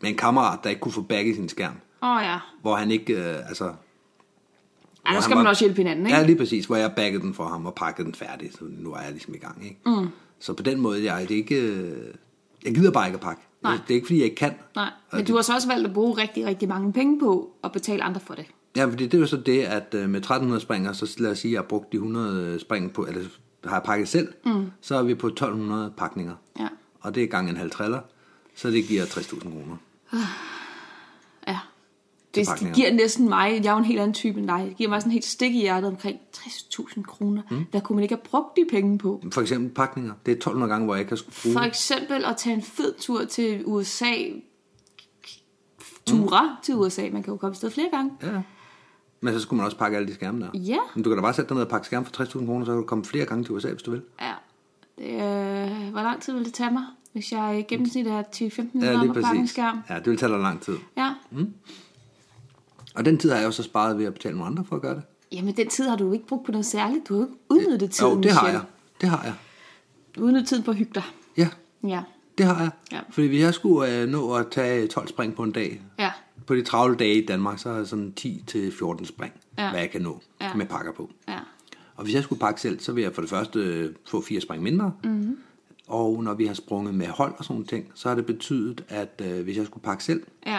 [0.00, 1.74] med en kammerat, der ikke kunne få bagget sin skærm.
[2.02, 2.38] Åh oh, ja.
[2.62, 3.64] Hvor han ikke, øh, altså...
[5.06, 6.18] Ej, han skal man også hjælpe hinanden, ikke?
[6.18, 8.92] Ja, lige præcis, hvor jeg baggede den for ham og pakkede den færdig, så nu
[8.92, 9.80] er jeg ligesom i gang, ikke?
[9.86, 10.08] Mm.
[10.38, 12.14] Så på den måde, jeg, det er ikke, øh,
[12.64, 13.42] jeg gider bare ikke at pakke.
[13.62, 13.72] Nej.
[13.72, 14.54] Det er ikke, fordi jeg ikke kan.
[14.74, 17.72] Nej, men du har så også valgt at bruge rigtig, rigtig mange penge på at
[17.72, 18.46] betale andre for det.
[18.76, 21.38] Ja, fordi det er jo så det, at øh, med 1300 springer, så lad os
[21.38, 23.22] sige, at jeg har brugt de 100 spring på, eller
[23.64, 24.70] har jeg pakket selv, mm.
[24.80, 26.34] så er vi på 1200 pakninger.
[26.58, 26.68] Ja.
[27.00, 28.00] Og det er gange en halv triller,
[28.54, 29.76] så det giver 60.000 kroner.
[31.46, 31.58] Ja.
[32.34, 34.76] Det, det giver næsten mig, jeg er jo en helt anden type end dig, det
[34.76, 37.42] giver mig sådan helt stik i hjertet omkring 60.000 kroner.
[37.50, 37.66] Mm.
[37.70, 39.22] Hvad kunne man ikke have brugt de penge på?
[39.32, 40.14] For eksempel pakninger.
[40.26, 41.52] Det er 1200 gange, hvor jeg ikke har skulle bruge.
[41.52, 44.12] For eksempel at tage en fed tur til USA.
[46.06, 46.62] Ture mm.
[46.62, 47.02] til USA.
[47.12, 48.12] Man kan jo komme afsted flere gange.
[48.22, 48.42] Ja.
[49.20, 50.50] Men så skulle man også pakke alle de skærme der.
[50.54, 50.78] Ja.
[50.94, 52.72] Men du kan da bare sætte dig ned og pakke skærme for 60.000 kroner, så
[52.72, 54.02] kan du komme flere gange til USA, hvis du vil.
[54.20, 54.32] Ja.
[54.98, 58.38] Det, øh, hvor lang tid vil det tage mig, hvis jeg i gennemsnit er 10-15
[58.40, 59.80] Ja, minutter om at pakke en skærm?
[59.90, 60.76] Ja, det vil tage dig lang tid.
[60.96, 61.14] Ja.
[62.94, 64.82] Og den tid har jeg jo så sparet ved at betale nogle andre for at
[64.82, 65.02] gøre det.
[65.32, 67.08] Jamen, den tid har du jo ikke brugt på noget særligt.
[67.08, 68.58] Du har jo ikke udnyttet tiden, Jo, det har Michelle.
[68.60, 68.66] jeg.
[69.00, 69.34] Det har jeg.
[70.18, 71.02] Udnyttet tiden på at hygge dig.
[71.36, 71.48] Ja,
[71.84, 72.02] Ja.
[72.38, 72.70] det har jeg.
[72.92, 73.00] Ja.
[73.10, 76.10] Fordi hvis jeg skulle øh, nå at tage 12 spring på en dag, Ja.
[76.46, 79.70] på de travle dage i Danmark, så har jeg sådan 10-14 spring, Ja.
[79.70, 80.54] hvad jeg kan nå Ja.
[80.54, 81.10] med pakker på.
[81.28, 81.38] Ja.
[81.96, 84.40] Og hvis jeg skulle pakke selv, så vil jeg for det første øh, få fire
[84.40, 84.92] spring mindre.
[85.04, 85.12] Mhm.
[85.12, 85.36] Mm-hmm.
[85.90, 89.22] Og når vi har sprunget med hold og sådan ting, så har det betydet, at
[89.26, 90.58] øh, hvis jeg skulle pakke selv, Ja.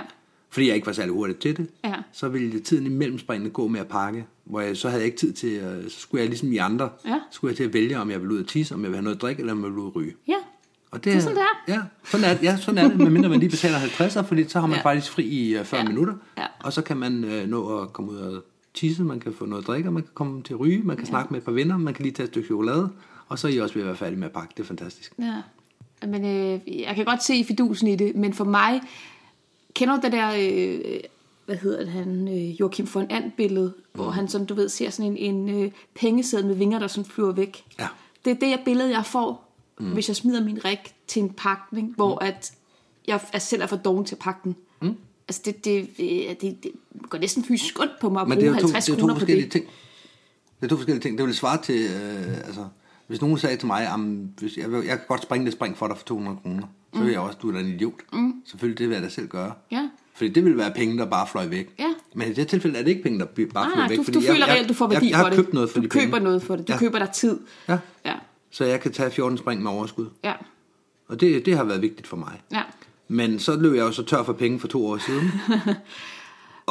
[0.49, 1.93] fordi jeg ikke var særlig hurtig til det, Ja.
[2.11, 5.05] så ville det tiden imellem springene gå med at pakke, hvor jeg, så havde jeg
[5.05, 7.19] ikke tid til, øh, så skulle jeg ligesom i andre, Ja.
[7.31, 9.03] skulle jeg til at vælge, om jeg ville ud at tisse, om jeg ville have
[9.03, 10.13] noget at drikke, eller om jeg ville ud at ryge.
[10.27, 10.33] Ja.
[10.91, 11.73] Og Det er sådan, det er.
[11.73, 14.59] Ja, sådan er det, ja, sådan er det medmindre man lige betaler 50'er, fordi så
[14.59, 14.83] har man Ja.
[14.83, 15.87] faktisk fri i uh, 40 Ja.
[15.87, 16.45] minutter, Ja.
[16.63, 19.61] og så kan man uh, nå at komme ud og tisse, man kan få noget
[19.63, 21.09] at drikke, og man kan komme til at ryge, man kan ja.
[21.09, 22.89] snakke med et par venner, man kan lige tage et stykke chokolade,
[23.31, 24.53] og så er I også ved at være færdige med at pakke.
[24.57, 25.13] Det er fantastisk.
[25.19, 25.41] Ja.
[26.07, 28.81] Men øh, jeg kan godt se fidusen i det, men for mig,
[29.73, 30.99] kender du det der, øh,
[31.45, 34.89] hvad hedder det, han, øh, Joachim von And billede, hvor han sådan, du ved, ser
[34.89, 37.63] sådan en, en øh, pengeseddel med vinger, der sådan flyver væk.
[37.79, 37.87] Ja.
[38.25, 39.91] Det er det jeg billede, jeg får, mm.
[39.91, 42.53] hvis jeg smider min rig til en pakning, hvor at
[43.07, 44.55] jeg er selv er for doven til at pakke den.
[44.81, 44.95] Mm.
[45.27, 46.71] Altså det, det, det, det, det
[47.09, 49.03] går næsten fysisk ondt på mig at Men det bruge er jo to, 50 det
[49.03, 49.51] er to forskellige det.
[49.51, 49.65] ting.
[50.59, 51.17] Det er to forskellige ting.
[51.17, 52.65] Det vil svare til, øh, altså,
[53.07, 55.87] hvis nogen sagde til mig, "Jamen, hvis jeg, jeg kan godt springe det spring for
[55.87, 57.93] dig for 200 kroner, så vil jeg også, du er en idiot.
[58.13, 58.33] Mm.
[58.45, 59.53] Selvfølgelig, det vil jeg da selv gøre.
[59.71, 59.89] Ja.
[60.13, 61.69] Fordi det vil være penge, der bare fløj væk.
[61.79, 61.85] Ja.
[62.15, 63.97] Men i det tilfælde er det ikke penge, der bare Nej, fløj nej, væk.
[63.97, 65.37] du, fordi du jeg, føler jeg, reelt, du får værdi jeg, jeg for har det.
[65.37, 66.19] købt noget for du de køber penge.
[66.23, 66.67] noget for det.
[66.67, 66.79] Du Ja.
[66.79, 67.39] køber dig tid.
[67.67, 67.77] Ja.
[68.05, 68.13] Ja.
[68.51, 70.07] Så jeg kan tage 14 spring med overskud.
[70.23, 70.33] Ja.
[71.07, 72.41] Og det, det har været vigtigt for mig.
[72.51, 72.61] Ja.
[73.07, 75.31] Men så løb jeg jo så tør for penge for to år siden.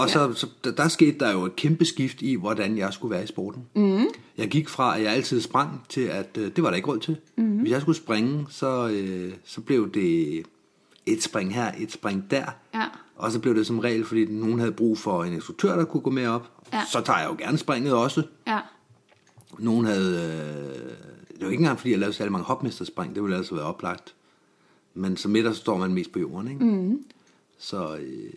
[0.02, 3.14] og så, så der, der skete der jo et kæmpe skift i, hvordan jeg skulle
[3.14, 3.66] være i sporten.
[3.74, 4.06] Mm.
[4.38, 6.98] Jeg gik fra, at jeg altid sprang, til at øh, det var der ikke råd
[6.98, 7.16] til.
[7.36, 7.58] Mm.
[7.58, 10.42] Hvis jeg skulle springe, så, øh, så blev det
[11.06, 12.44] et spring her, et spring der.
[12.74, 12.84] Ja.
[13.16, 16.00] Og så blev det som regel, fordi nogen havde brug for en instruktør, der kunne
[16.00, 16.50] gå med op.
[16.72, 16.82] Ja.
[16.92, 18.22] Så tager jeg jo gerne springet også.
[18.46, 18.58] Ja.
[19.58, 20.14] Nogen havde...
[20.14, 20.90] Øh,
[21.32, 23.14] det var ikke engang, fordi jeg lavede særlig mange hopmesterspring.
[23.14, 24.14] Det ville altså være oplagt.
[24.94, 26.64] Men som midter, så står man mest på jorden, ikke?
[26.64, 27.04] Mm.
[27.58, 28.32] Så, øh,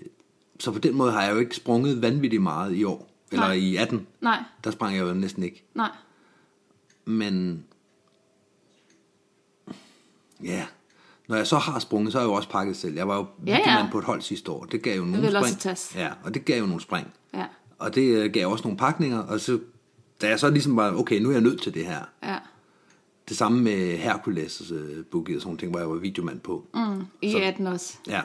[0.64, 3.10] så på den måde har jeg jo ikke sprunget vanvittigt meget i år.
[3.32, 3.54] Eller Nej.
[3.56, 4.08] i 18.
[4.22, 4.44] Nej.
[4.64, 5.64] Der sprang jeg jo næsten ikke.
[5.76, 5.90] Nej.
[7.06, 7.64] Men...
[10.44, 10.66] Ja...
[11.28, 12.96] Når jeg så har sprunget, så har jeg jo også pakket selv.
[12.96, 13.88] Jeg var jo Ja, ja.
[13.92, 14.66] på et hold sidste år.
[14.66, 15.76] Det gav jo nogle spring.
[15.96, 17.14] Ja, og det gav jo nogle spring.
[17.34, 17.46] Ja.
[17.80, 19.20] Og det øh, gav også nogle pakninger.
[19.20, 19.60] Og så,
[20.22, 22.02] da jeg så ligesom var, okay, nu er jeg nødt til det her.
[22.24, 22.38] Ja.
[23.30, 24.78] Det samme med Hercules uh,
[25.12, 26.66] boogie og sådan nogle ting, hvor jeg var videomand på.
[26.74, 27.06] Mm.
[27.22, 27.98] I Så- 18 også.
[28.08, 28.22] Ja.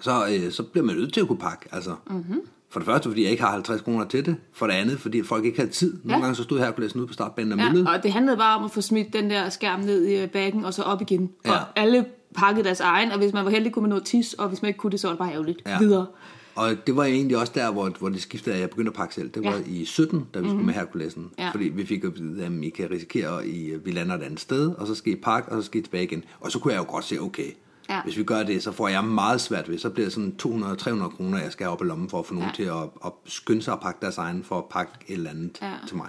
[0.00, 1.68] Så, øh, så bliver man nødt til at kunne pakke.
[1.72, 2.40] Altså, mm-hmm.
[2.68, 4.36] For det første, fordi jeg ikke har 50 kroner til det.
[4.52, 5.92] For det andet, fordi folk ikke havde tid.
[6.04, 6.20] Nogle Ja.
[6.22, 7.58] gange så stod Hercules ude på startbanen og.
[7.58, 10.28] Ja, og det handlede bare om at få smidt den der skærm ned i øh,
[10.30, 11.30] bagen og så op igen.
[11.44, 11.52] Ja.
[11.52, 12.04] Og alle
[12.34, 14.68] pakkede deres egen, og hvis man var heldig, kunne man nå tis, og hvis man
[14.68, 15.62] ikke kunne det, så var det bare ærgerligt.
[15.66, 15.78] Ja.
[15.78, 16.06] Videre.
[16.54, 19.14] Og det var egentlig også der, hvor, hvor det skiftede, at jeg begyndte at pakke
[19.14, 19.28] selv.
[19.30, 19.58] Det var Ja.
[19.66, 21.30] i 17, da vi skulle med Herculesen.
[21.38, 21.50] Ja.
[21.50, 24.40] Fordi vi fik at vide, at I kan risikere, at I, vi lander et andet
[24.40, 26.24] sted, og så skal I pakke, og så skal I tilbage igen.
[26.40, 27.50] Og så kunne jeg jo godt se, okay,
[27.88, 28.02] Ja.
[28.02, 29.78] hvis vi gør det, så får jeg meget svært ved.
[29.78, 32.34] Så bliver det sådan 200-300 kroner, jeg skal have op i lommen for at få
[32.34, 32.54] nogen Ja.
[32.54, 35.58] til at, at skynde sig at pakke deres egen, for at pakke et eller andet
[35.62, 35.72] Ja.
[35.86, 36.08] til mig.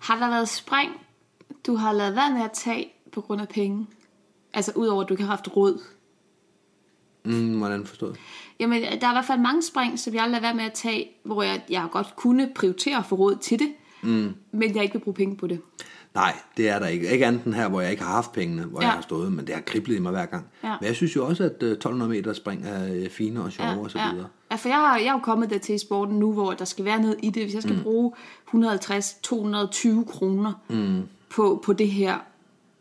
[0.00, 0.90] Har der været spring,
[1.66, 3.86] du har lavet være med at tage på grund af penge?
[4.54, 5.82] Altså udover at du ikke har haft råd.
[7.24, 8.16] Mm, hvordan forstået?
[8.60, 11.10] Jamen, der er i hvert fald mange spring, som jeg har være med at tage,
[11.24, 14.34] hvor jeg, jeg godt kunne prioritere at få råd til det, mm.
[14.52, 15.60] men jeg ikke vil bruge penge på det.
[16.14, 17.10] Nej, det er der ikke.
[17.10, 18.86] Ikke andet end her, hvor jeg ikke har haft pengene, hvor ja.
[18.86, 18.90] Ja.
[18.90, 20.46] jeg har stået, men det har kriblet i mig hver gang.
[20.64, 20.76] Ja.
[20.80, 23.80] Men jeg synes jo også, at øh, 1200 meter spring er øh, fine og sjove
[23.80, 24.12] og så ja.
[24.12, 24.26] videre.
[24.50, 26.64] Ja, for jeg har, jeg er jo kommet der til i sporten nu, hvor der
[26.64, 27.42] skal være noget i det.
[27.42, 27.82] Hvis jeg skal mm.
[27.82, 28.12] bruge
[28.48, 28.52] 150-220
[30.04, 31.02] kroner mm.
[31.30, 32.18] på, på det her,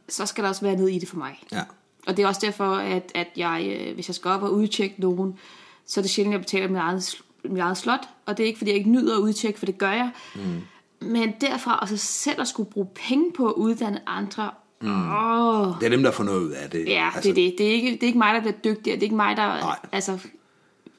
[0.10, 1.40] så skal der også være noget i det for mig.
[1.52, 1.62] Ja.
[2.08, 4.96] Og det er også derfor, at, at jeg, øh, hvis jeg skal op og udtjekke
[4.98, 5.40] nogen,
[5.86, 8.10] så er det sjældent, at jeg betaler mit eget, mit eget slot.
[8.26, 10.12] Og det er ikke, fordi jeg ikke nyder at udtjekke, for det gør jeg.
[10.36, 10.62] Mm.
[11.04, 15.12] Men derfra, og så selv at skulle bruge penge på at uddanne andre, mm.
[15.12, 16.86] åh, Det er dem, der får noget ud af det.
[16.88, 17.56] Ja, altså, det er det.
[17.58, 19.38] Det er, ikke, det er ikke mig, der bliver dygtig, og det er ikke mig,
[19.38, 19.80] der Nej.
[19.92, 20.20] altså,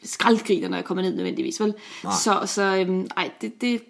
[0.02, 1.60] skraldgriner, når jeg kommer ned nødvendigvis.
[1.60, 1.74] Vel?
[2.04, 2.12] Nej.
[2.22, 3.82] Så, så øhm, ej, det, det,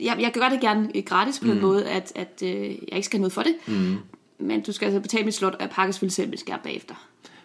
[0.00, 1.52] jeg, jeg gør det gerne gratis på mm.
[1.52, 3.54] den måde, at, at øh, jeg ikke skal have noget for det.
[3.66, 3.96] Mm.
[4.38, 6.94] Men du skal altså betale mit slot, og jeg pakker selvfølgelig selv mit skærm bagefter.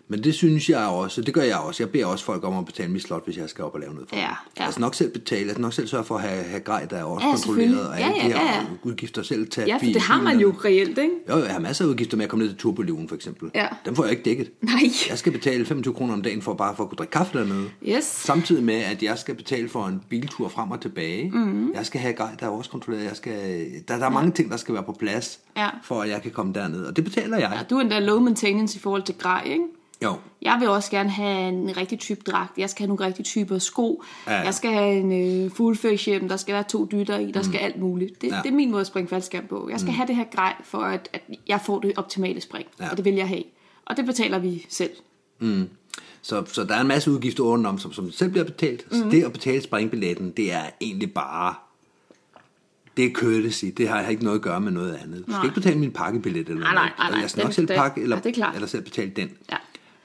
[0.10, 1.84] Men det synes jeg også, det gør jeg også.
[1.84, 3.94] Jeg beder også folk om at betale mit slot, hvis jeg skal op og lave
[3.94, 4.66] noget for Ja, ja.
[4.66, 7.04] Altså nok selv betale, altså nok selv sørge for at have, have grej, der er
[7.04, 8.66] også Ja, kontrolleret, og Ja, ja, her ja, ja.
[8.84, 11.14] udgifter selv tage Ja, for det har man jo reelt, ikke?
[11.30, 13.52] Jo, jeg har masser af udgifter med at komme ned til Turboliven for eksempel.
[13.56, 13.68] Ja.
[13.86, 14.52] Dem får jeg ikke dækket.
[14.62, 14.74] Nej.
[15.10, 17.70] Jeg skal betale 25 kroner om dagen for bare for at kunne drikke kaffe dernede.
[17.88, 18.04] Yes.
[18.04, 21.30] Samtidig med, at jeg skal betale for en biltur frem og tilbage.
[21.30, 21.40] Mhm.
[21.40, 21.72] Mm-hmm.
[21.74, 23.04] Jeg skal have grej, der er også kontrolleret.
[23.06, 25.70] Jeg skal, der, der er mange ting, der skal være på plads, Ja.
[25.84, 26.86] for at jeg kan komme derned.
[26.86, 27.52] Og det betaler jeg.
[27.56, 29.64] Ja, du er endda low maintenance i forhold til grej, ikke?
[30.04, 30.16] Jo.
[30.42, 32.58] Jeg vil også gerne have en rigtig type dragt.
[32.58, 34.04] Jeg skal have nogle rigtige typer sko.
[34.28, 34.40] Ja, ja.
[34.42, 36.30] Jeg skal have en øh, full face hjem.
[36.30, 37.32] Der skal være to dytter i.
[37.32, 38.22] Der skal alt muligt.
[38.22, 38.40] Det, Ja.
[38.44, 39.70] det er min måde at springe faldskærm på.
[39.72, 39.96] Jeg skal mm.
[39.96, 42.68] have det her grej, for at, at jeg får det optimale spring.
[42.80, 42.90] Ja.
[42.92, 43.44] Og det vil jeg have.
[43.86, 44.92] Og det betaler vi selv.
[46.22, 48.92] Så, så der er en masse udgifter udenom, som, som selv bliver betalt.
[48.92, 48.98] Mm.
[48.98, 51.54] Så det at betale springbilletten, det er egentlig bare...
[52.98, 53.66] Det er courtesy.
[53.78, 55.18] Det har ikke noget at gøre med noget andet.
[55.18, 55.44] Du skal Nej.
[55.44, 56.76] ikke betale min pakkebillet eller Nej, noget.
[56.76, 57.20] nej, nej, nej.
[57.22, 59.32] Jeg skal nok selv den- pakke, eller, ja, er eller selv betale den.
[59.52, 59.56] Ja.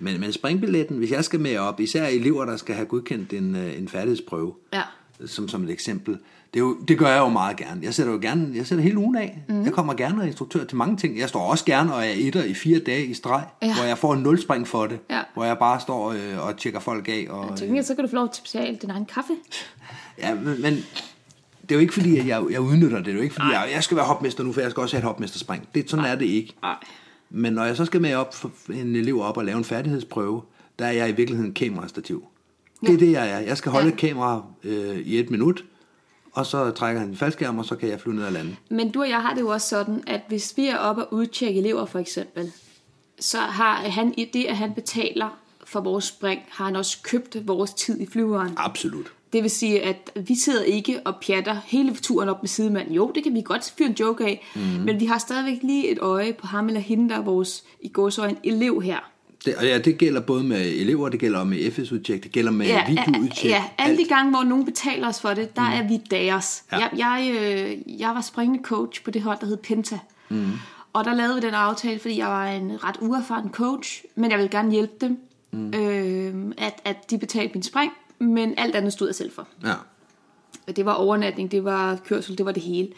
[0.03, 3.57] Men, men springbilletten, hvis jeg skal med op, især elever, der skal have godkendt en,
[3.57, 4.83] øh, en færdighedsprøve, Ja.
[5.27, 6.19] som, som et eksempel,
[6.55, 7.81] det, er jo, det gør jeg jo meget gerne.
[7.83, 9.43] Jeg sætter jo gerne, jeg sætter hele ugen af.
[9.49, 9.65] Mm.
[9.65, 11.19] Jeg kommer gerne og instruktør til mange ting.
[11.19, 13.75] Jeg står også gerne og er etter i fire dage i streg, Ja.
[13.75, 14.99] hvor jeg får en nulspring for det.
[15.11, 15.21] Ja.
[15.35, 17.27] Hvor jeg bare står øh, og tjekker folk af.
[17.31, 19.33] Og, Til gengæld, så kan du få lov til at betale din egen kaffe.
[20.19, 20.75] Ja, men, men
[21.63, 23.07] det er jo ikke fordi, at jeg, jeg udnytter det.
[23.07, 24.97] Det er jo ikke fordi, jeg, jeg skal være hopmester nu, for jeg skal også
[24.97, 25.69] have et hopmesterspring.
[25.75, 26.55] Det, sådan er det ikke.
[26.63, 26.75] Nej.
[27.35, 30.43] Men når jeg så skal med op for en elev op og lave en færdighedsprøve,
[30.79, 32.25] der er jeg i virkeligheden kamerastativ.
[32.81, 32.99] Det er Ja.
[32.99, 33.39] det, jeg er.
[33.39, 33.93] Jeg skal holde Ja.
[33.93, 35.65] et kamera øh, i et minut,
[36.33, 38.57] og så trækker han en faldskærm, og så kan jeg flyve ned og lande.
[38.71, 41.13] Men du og jeg har det jo også sådan, at hvis vi er oppe og
[41.13, 42.53] udtjekke elever for eksempel,
[43.21, 47.37] så har han i det, at han betaler for vores spring, har han også købt
[47.47, 48.53] vores tid i flyveren.
[48.57, 49.13] Absolut.
[49.33, 52.95] Det vil sige, at vi sidder ikke og pjatter hele turen op med sidemanden.
[52.95, 54.61] Jo, det kan vi godt fyre en joke af, mm.
[54.61, 57.89] men vi har stadigvæk lige et øje på ham eller hende, der er vores i
[57.89, 58.99] gåsøjne elev her.
[59.45, 62.67] Det, og ja, det gælder både med elever, det gælder med FS-udtjek, det gælder med
[62.67, 63.51] ja, videoudtjek.
[63.51, 64.09] ja, alle de alt.
[64.09, 65.79] gange, hvor nogen betaler os for det, der mm.
[65.79, 66.65] er vi deres.
[66.73, 66.79] Ja.
[66.79, 69.99] Jeg, jeg, øh, jeg var springende coach på det hold, der hed Penta.
[70.29, 70.51] Mm.
[70.93, 74.39] Og der lavede vi den aftale, fordi jeg var en ret uerfaren coach, men jeg
[74.39, 75.19] ville gerne hjælpe dem,
[75.53, 75.75] mm.
[75.75, 77.93] øh, at, at de betalte min spring,
[78.23, 79.49] men alt andet stod jeg selv for.
[79.65, 79.75] Ja.
[80.73, 82.89] Det var overnatning, det var kørsel, det var det hele.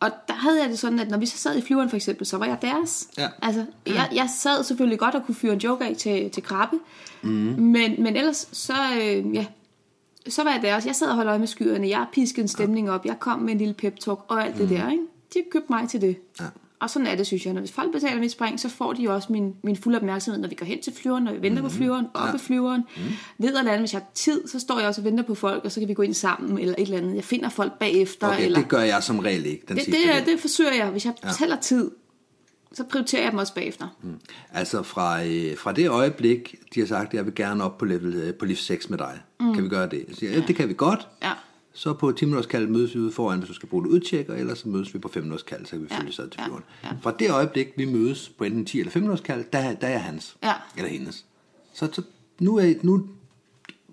[0.00, 2.26] Og der havde jeg det sådan, at når vi så sad i flyveren for eksempel,
[2.26, 3.08] så var jeg deres.
[3.18, 3.28] Ja.
[3.42, 6.76] Altså, jeg, jeg sad selvfølgelig godt og kunne fyre en joke af til, til krabbe,
[7.22, 7.28] mm.
[7.58, 9.46] men, men ellers så, øh, ja,
[10.28, 10.86] så var jeg deres.
[10.86, 13.52] Jeg sad og holdt øje med skyerne, jeg piskede en stemning op, jeg kom med
[13.52, 14.90] en lille pep-talk og alt det der.
[14.90, 15.02] Ikke?
[15.34, 16.16] De købte mig til det.
[16.40, 16.44] Ja.
[16.80, 17.52] Og sådan er det, synes jeg.
[17.54, 20.40] Når hvis folk betaler mit spring, så får de jo også min, min fulde opmærksomhed,
[20.40, 21.70] når vi går hen til flyveren, når vi venter Mhm.
[21.70, 22.36] på flyveren, op ja.
[22.36, 22.82] flyveren.
[22.96, 23.02] Mm.
[23.38, 25.64] Ved at lande, hvis jeg har tid, så står jeg også og venter på folk,
[25.64, 27.14] og så kan vi gå ind sammen, eller et eller andet.
[27.14, 28.28] Jeg finder folk bagefter.
[28.28, 28.58] Okay, eller...
[28.58, 29.64] det gør jeg som regel ikke.
[29.68, 30.26] Den det, det, del.
[30.32, 30.86] det forsøger jeg.
[30.90, 31.90] Hvis jeg tæller tid,
[32.72, 33.86] så prioriterer jeg dem også bagefter.
[34.02, 34.14] Mm.
[34.52, 37.84] Altså fra, øh, fra det øjeblik, de har sagt, at jeg vil gerne op på,
[37.84, 39.20] level, øh, på lift 6 med dig.
[39.40, 39.54] Mm.
[39.54, 40.04] Kan vi gøre det?
[40.08, 41.08] Jeg siger, ja, det kan vi godt.
[41.22, 41.32] Ja.
[41.72, 44.28] Så på 10 minutters kald mødes vi ude foran, hvis du skal bruge et udtjek,
[44.28, 46.38] og ellers så mødes vi på 5 minutters kald, så kan vi følge sig til
[46.40, 46.64] ja, flyveren.
[46.84, 46.88] ja.
[47.02, 49.90] Fra det øjeblik, vi mødes på enten 10 eller 5 minutters kald, der, der er
[49.90, 50.36] jeg hans.
[50.42, 50.52] Ja.
[50.76, 51.24] Eller hendes.
[51.74, 52.02] Så, så
[52.40, 53.06] nu, er, nu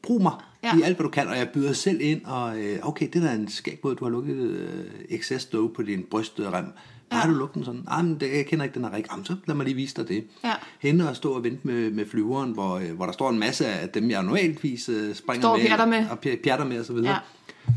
[0.02, 0.32] brug mig
[0.63, 0.78] Ja.
[0.78, 3.30] i alt, hvad du kan, og jeg byder selv ind, og øh, okay, det der
[3.30, 6.66] er en skæg måde, du har lukket øh, XS dog på din brystrem.
[7.12, 7.16] Ja.
[7.18, 7.82] Har du lukket den sådan?
[7.86, 9.06] Nej, men det, jeg kender ikke den her rig.
[9.12, 10.24] Jamen, så lad mig lige vise dig det.
[10.44, 10.54] Ja.
[10.80, 13.68] Hende og stå og vente med, med flyveren, hvor, øh, hvor der står en masse
[13.68, 16.00] af dem, jeg normaltvis øh, springer Står og med.
[16.02, 16.10] med.
[16.10, 17.12] Og pj- pjatter med, og så videre.
[17.12, 17.18] Ja.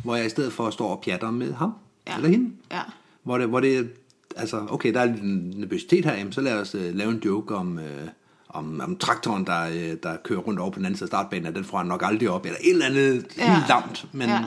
[0.05, 1.73] Hvor jeg i stedet for står og pjatter med ham.
[2.09, 2.17] Ja.
[2.17, 2.51] Eller hende.
[2.73, 2.81] Ja.
[3.23, 3.91] Hvor det, hvor det
[4.37, 7.55] altså, okay, der er en nervøsitet her, jamen, så lad os uh, lave en joke
[7.55, 7.83] om, uh,
[8.49, 11.55] om, om traktoren, der, uh, der kører rundt over på den anden side af startbanen,
[11.55, 13.55] den får han nok aldrig op, eller et eller andet Ja.
[13.55, 14.45] helt lamt, men, Ja.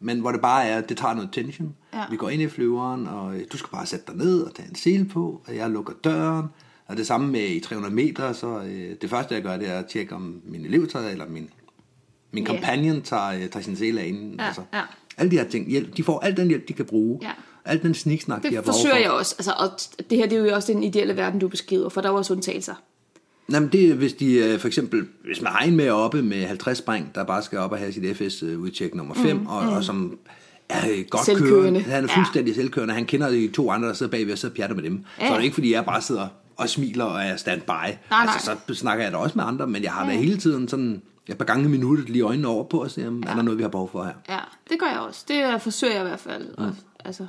[0.00, 1.74] men hvor det bare er, det tager noget tension.
[1.94, 2.04] Ja.
[2.10, 4.74] Vi går ind i flyveren, og du skal bare sætte dig ned og tage en
[4.74, 6.46] sele på, og jeg lukker døren,
[6.86, 9.78] og det samme med i 300 meter, så øh, det første jeg gør, det er
[9.78, 11.48] at tjekke, om min elev tager, eller min,
[12.32, 12.52] min Ja.
[12.52, 14.34] companion tager, øh, tager sin sele af inden.
[14.38, 14.82] Ja, ja.
[15.18, 17.18] Alle de her ting, hjælp, de får al den hjælp, de kan bruge.
[17.22, 17.30] Ja.
[17.64, 19.00] Alt den sniksnak, de har Det behov forsøger for.
[19.02, 19.34] jeg også.
[19.38, 19.70] Altså, og
[20.10, 22.32] det her det er jo også den ideelle verden, du beskriver, for der er også
[22.32, 22.74] undtagelser.
[23.52, 26.78] Jamen det hvis de øh, for eksempel, hvis man har en med oppe med 50
[26.78, 30.18] spring, der bare skal op og have sit FS-udtjek nummer 5, mm, og, og som
[30.68, 31.60] er øh, godt Selvkørende.
[31.60, 31.80] kørende.
[31.80, 32.60] Han er fuldstændig ja.
[32.60, 32.94] selvkørende.
[32.94, 35.04] Han kender de to andre, der sidder bagved og sidder og pjatter med dem.
[35.20, 35.26] Ja.
[35.26, 37.68] Så er det ikke, fordi jeg bare sidder og smiler og er standby.
[37.70, 37.96] nej.
[38.10, 41.02] Altså, så snakker jeg da også med andre, men jeg har da hele tiden sådan
[41.30, 43.30] et par gange i minuttet lige øjnene over på at se, om ja.
[43.30, 44.12] er der noget, vi har behov for her.
[44.28, 44.38] Ja,
[44.70, 45.24] det gør jeg også.
[45.28, 46.48] Det forsøger jeg i hvert fald.
[46.58, 46.64] Mm.
[46.64, 46.72] Og,
[47.04, 47.26] altså,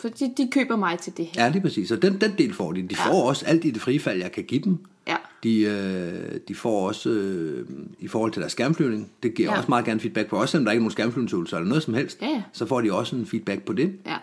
[0.00, 1.44] for de, de køber mig til det her.
[1.44, 1.90] Ja, lige præcis.
[1.90, 2.82] Og den, den del får de.
[2.82, 3.10] De ja.
[3.10, 4.78] får også alt i det frie fald, jeg kan give dem.
[5.06, 5.16] Ja.
[5.42, 7.66] De, øh, de får også, øh,
[7.98, 9.52] i forhold til deres skærmflyvning, det giver Ja.
[9.52, 9.58] ja.
[9.58, 11.94] også meget gerne feedback på, også selvom der ikke er nogen skærmflyvningsøvelser eller noget som
[11.94, 12.42] helst, Ja, ja.
[12.52, 13.92] så får de også en feedback på det.
[14.06, 14.16] Ja.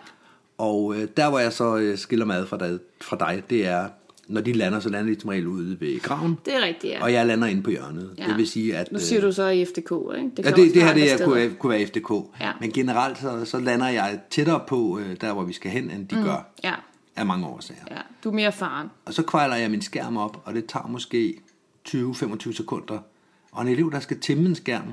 [0.58, 3.66] Og øh, der, hvor jeg så øh, skiller mig ad fra dig, fra dig, det
[3.66, 3.88] er,
[4.30, 7.02] når de lander, så lander de som regel ude ved graven, Det er rigtigt, ja.
[7.02, 8.14] og jeg lander inde på hjørnet.
[8.18, 8.26] ja.
[8.26, 8.92] Det vil sige, at...
[8.92, 10.30] Nu siger øh, du så i FDK, ikke?
[10.38, 12.10] Ja, kan det, det her det er, kunne, kunne være FDK.
[12.40, 12.52] Ja.
[12.60, 16.08] Men generelt så, så lander jeg tættere på, øh, der hvor vi skal hen, end
[16.08, 16.22] de mm.
[16.22, 16.74] gør Ja,
[17.16, 17.80] af mange årsager.
[17.90, 17.96] ja.
[18.24, 18.88] Du er mere erfaren.
[19.04, 21.34] Og så kvejler jeg min skærm op, og det tager måske
[21.88, 22.98] 20-25 sekunder.
[23.52, 24.84] Og en elev, der skal tæmme en skærm,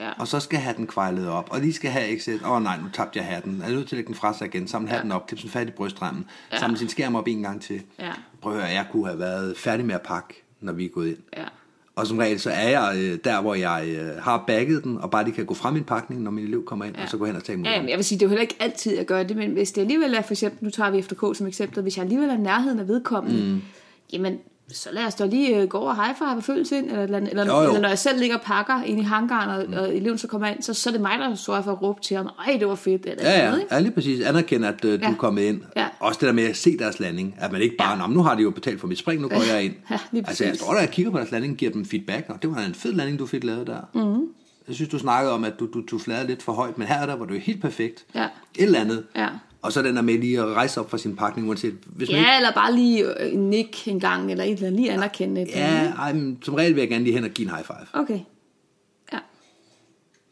[0.00, 0.10] Ja.
[0.18, 2.42] og så skal have den kvejlet op, og lige skal have exit.
[2.42, 3.62] Åh oh, nej, nu tabte jeg hatten.
[3.64, 4.94] Er nødt til at lægge den fra sig igen, samle ja.
[4.94, 6.58] hatten op, klippe den fat i brystrammen, ja.
[6.58, 7.82] samle sin skærm op en gang til.
[7.98, 8.12] Ja.
[8.40, 11.08] Prøv at høre, jeg kunne have været færdig med at pakke, når vi er gået
[11.08, 11.18] ind.
[11.36, 11.44] Ja.
[11.96, 15.10] Og som regel, så er jeg øh, der, hvor jeg øh, har bagget den, og
[15.10, 17.02] bare lige kan gå fra min pakning, når min elev kommer ind, ja.
[17.02, 18.30] og så gå hen og tage imod Ja, jamen, jeg vil sige, det er jo
[18.30, 20.90] heller ikke altid, jeg gør det, men hvis det alligevel er, for eksempel, nu tager
[20.90, 23.62] vi FDK som eksempel, hvis jeg alligevel er i nærheden af vedkommende, mm.
[24.12, 24.38] jamen,
[24.72, 27.02] så lad os da lige øh, gå over og high five og følges ind, eller,
[27.02, 27.68] eller, eller, Jo, jo.
[27.68, 29.74] eller når jeg selv ligger og pakker ind i hangaren, og, mm.
[29.76, 32.00] og eleven så kommer ind, så, så er det mig, der sørger for at råbe
[32.00, 33.74] til ham, ej, det var fedt, eller Ja, ja, noget, ikke?
[33.74, 34.24] ja, lige præcis.
[34.24, 35.10] Anerkende, at øh, du Ja.
[35.12, 35.60] er kommet ind.
[35.76, 35.86] Ja.
[36.00, 37.34] Også det der med at se deres landing.
[37.38, 38.06] At man ikke bare, ja.
[38.08, 39.74] nu har de jo betalt for mit spring, nu går jeg ind.
[39.90, 42.42] Ja, lige altså, jeg står der og kigger på deres landing, giver dem feedback, og
[42.42, 43.80] det var en fed landing, du fik lavet der.
[43.94, 44.22] Mm.
[44.68, 46.94] Jeg synes, du snakkede om, at du, du, du flade lidt for højt, men her
[46.96, 48.04] er der, hvor du er helt perfekt.
[48.14, 48.24] Ja.
[48.24, 49.04] Et eller andet.
[49.16, 49.28] Ja.
[49.66, 52.18] Og så den der med lige at rejse op fra sin pakning, uanset hvis man
[52.18, 55.40] ikke Ja, eller bare lige øh, nik en gang, eller et eller andet, lige anerkende
[55.40, 55.48] det.
[55.48, 58.00] Ja, ej, men som regel vil jeg gerne lige hen og give en high five.
[58.02, 58.20] Okay.
[59.12, 59.18] Ja.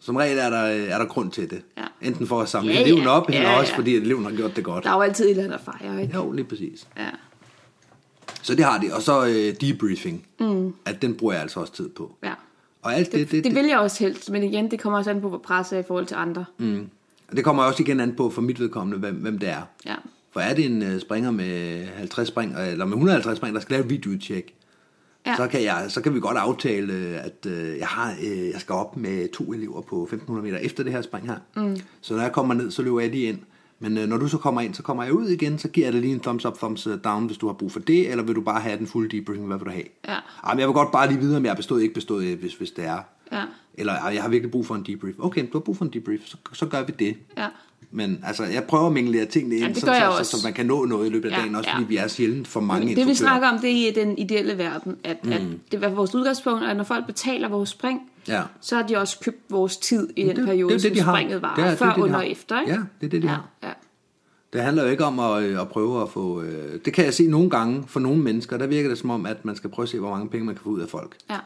[0.01, 1.63] Som regel er der, er der grund til det.
[1.79, 1.85] Ja.
[2.09, 3.09] Enten for at samle Ja, eleven ja.
[3.09, 3.79] op, eller Ja, også ja.
[3.79, 4.85] fordi eleven har gjort det godt.
[4.85, 6.15] Der er jo altid et eller andet at fejre, ikke?
[6.15, 6.87] Jo, lige præcis.
[6.99, 7.09] Ja.
[8.43, 8.91] Så det har de.
[8.95, 10.27] Og så øh, debriefing.
[10.41, 10.75] Mm.
[10.85, 12.17] At den bruger jeg altså også tid på.
[12.25, 12.33] ja.
[12.83, 14.99] Og alt det, det, Det, det, det vil jeg også helst, men igen, det kommer
[14.99, 16.45] også an på, hvor presset er i forhold til andre.
[16.59, 16.89] Mm.
[17.33, 19.63] Det kommer også igen an på for mit vedkommende, hvem, hvem det er.
[19.87, 19.95] Ja.
[20.33, 23.61] For er det en øh, springer med 50 spring, øh, eller med 150 spring, der
[23.61, 24.55] skal lave et videotjek,
[25.27, 25.37] Ja.
[25.37, 28.61] så, kan jeg, så kan vi godt aftale, øh, at øh, jeg, har, øh, jeg
[28.61, 31.37] skal op med to elever på 1500 meter efter det her spring her.
[31.57, 31.77] Mm.
[32.01, 33.39] Så når jeg kommer ned, så løber jeg lige ind.
[33.81, 35.93] Men øh, når du så kommer ind, så kommer jeg ud igen, så giver jeg
[35.93, 38.35] dig lige en thumbs up, thumbs down, hvis du har brug for det, eller vil
[38.35, 39.85] du bare have den fulde debriefing, hvad vil du have?
[40.09, 40.17] Ja.
[40.49, 42.55] Jamen, jeg vil godt bare lige vide, om jeg er bestået, ikke bestået, øh, hvis,
[42.55, 42.99] hvis det er.
[43.33, 43.43] Ja.
[43.79, 45.15] Eller "Ej, jeg har virkelig brug for en debrief.
[45.19, 47.17] Okay, du har brug for en debrief, så, så gør vi det.
[47.39, 47.47] Ja.
[47.91, 49.87] Men altså, jeg prøver at mingle tingene ind, det så,
[50.19, 51.77] så, så, så man kan nå noget i løbet af Ja, dagen, også ja.
[51.77, 54.59] fordi vi er sjældent for mange Det vi snakker om, det er i den ideelle
[54.59, 55.33] verden, at, mm.
[55.33, 58.43] at det er vores udgangspunkt, at når folk betaler vores spring, Ja.
[58.61, 61.05] så har de også købt vores tid i den det- periode, det det, de som
[61.09, 61.15] har.
[61.17, 62.61] springet var, Det er- det før, det, de under og efter.
[62.61, 62.73] Ikke?
[62.73, 63.49] Ja, det er det, de ja, har.
[63.63, 63.69] Ja.
[64.53, 66.43] Det handler jo ikke om at, øh, at prøve at få...
[66.43, 69.27] Øh, det kan jeg se nogle gange for nogle mennesker, der virker det som om,
[69.27, 71.17] at man skal prøve at se, hvor mange penge man kan få ud af folk.
[71.31, 71.37] Ja.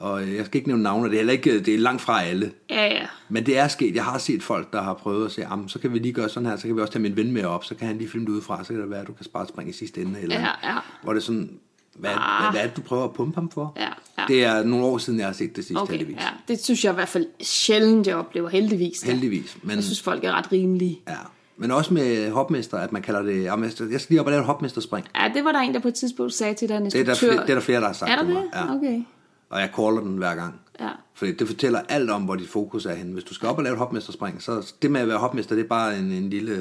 [0.00, 2.22] Og øh, jeg skal ikke nævne navne, det er heller ikke, det er langt fra
[2.22, 2.52] alle.
[2.70, 3.06] ja, ja.
[3.28, 3.94] Men det er sket.
[3.94, 6.28] Jeg har set folk, der har prøvet at sige, "Jamen, så kan vi lige gøre
[6.28, 8.08] sådan her, så kan vi også tage min ven med op, så kan han lige
[8.10, 10.00] filme det udefra, så kan det være, at du kan spare et spring i sidste
[10.00, 10.20] ende.
[10.20, 10.78] Eller Ja, ja.
[11.02, 11.50] Hvor det er sådan,
[11.98, 12.42] hvad, Ah.
[12.42, 13.72] hvad, hvad er det, du prøver at pumpe ham for?
[13.76, 14.24] Ja, ja.
[14.28, 16.16] Det er nogle år siden, jeg har set det sidste, Okay, heldigvis.
[16.22, 16.28] ja.
[16.48, 19.00] Det synes jeg i hvert fald sjældent, jeg oplever heldigvis.
[19.00, 19.10] da.
[19.10, 19.56] Heldigvis.
[19.62, 21.00] Men, Jeg synes, folk er ret rimelige.
[21.08, 21.14] ja.
[21.56, 24.40] men også med hopmester, at man kalder det, "Jamen, jeg skal lige op og lave
[24.40, 25.06] et hopmesterspring.
[25.16, 27.04] Ja, det var der en, der på et tidspunkt sagde til dig, en Det er,
[27.04, 27.32] der instruktør.
[27.34, 28.42] flere, det er der flere, der har sagt Er der det?
[28.54, 28.74] Ja.
[28.76, 29.02] Okay.
[29.50, 30.60] Og jeg caller den hver gang.
[30.80, 30.90] Ja.
[31.14, 33.12] Fordi det fortæller alt om, hvor dit fokus er henne.
[33.12, 35.64] Hvis du skal op og lave et hopmesterspring, så det med at være hopmester, det
[35.64, 36.52] er bare en, en lille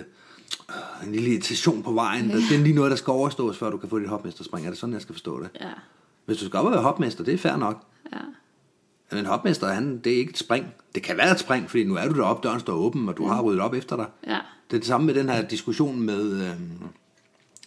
[0.70, 2.30] øh, en lille irritation på vejen.
[2.30, 4.66] Det er lige noget, der skal overstås, før du kan få dit hopmesterspring.
[4.66, 5.50] Er det sådan, jeg skal forstå det?
[5.62, 5.70] Ja.
[6.26, 7.84] Hvis du skal op og være hopmester, det er fair nok.
[8.14, 8.18] Ja.
[9.12, 10.66] Men hopmester, han, det er ikke et spring.
[10.96, 13.28] Det kan være et spring, fordi nu er du deroppe, døren står åben, og du
[13.28, 14.06] har ryddet op efter dig.
[14.28, 14.40] Ja.
[14.70, 16.50] Det er det samme med den her diskussion med...
[16.50, 16.84] Øhm,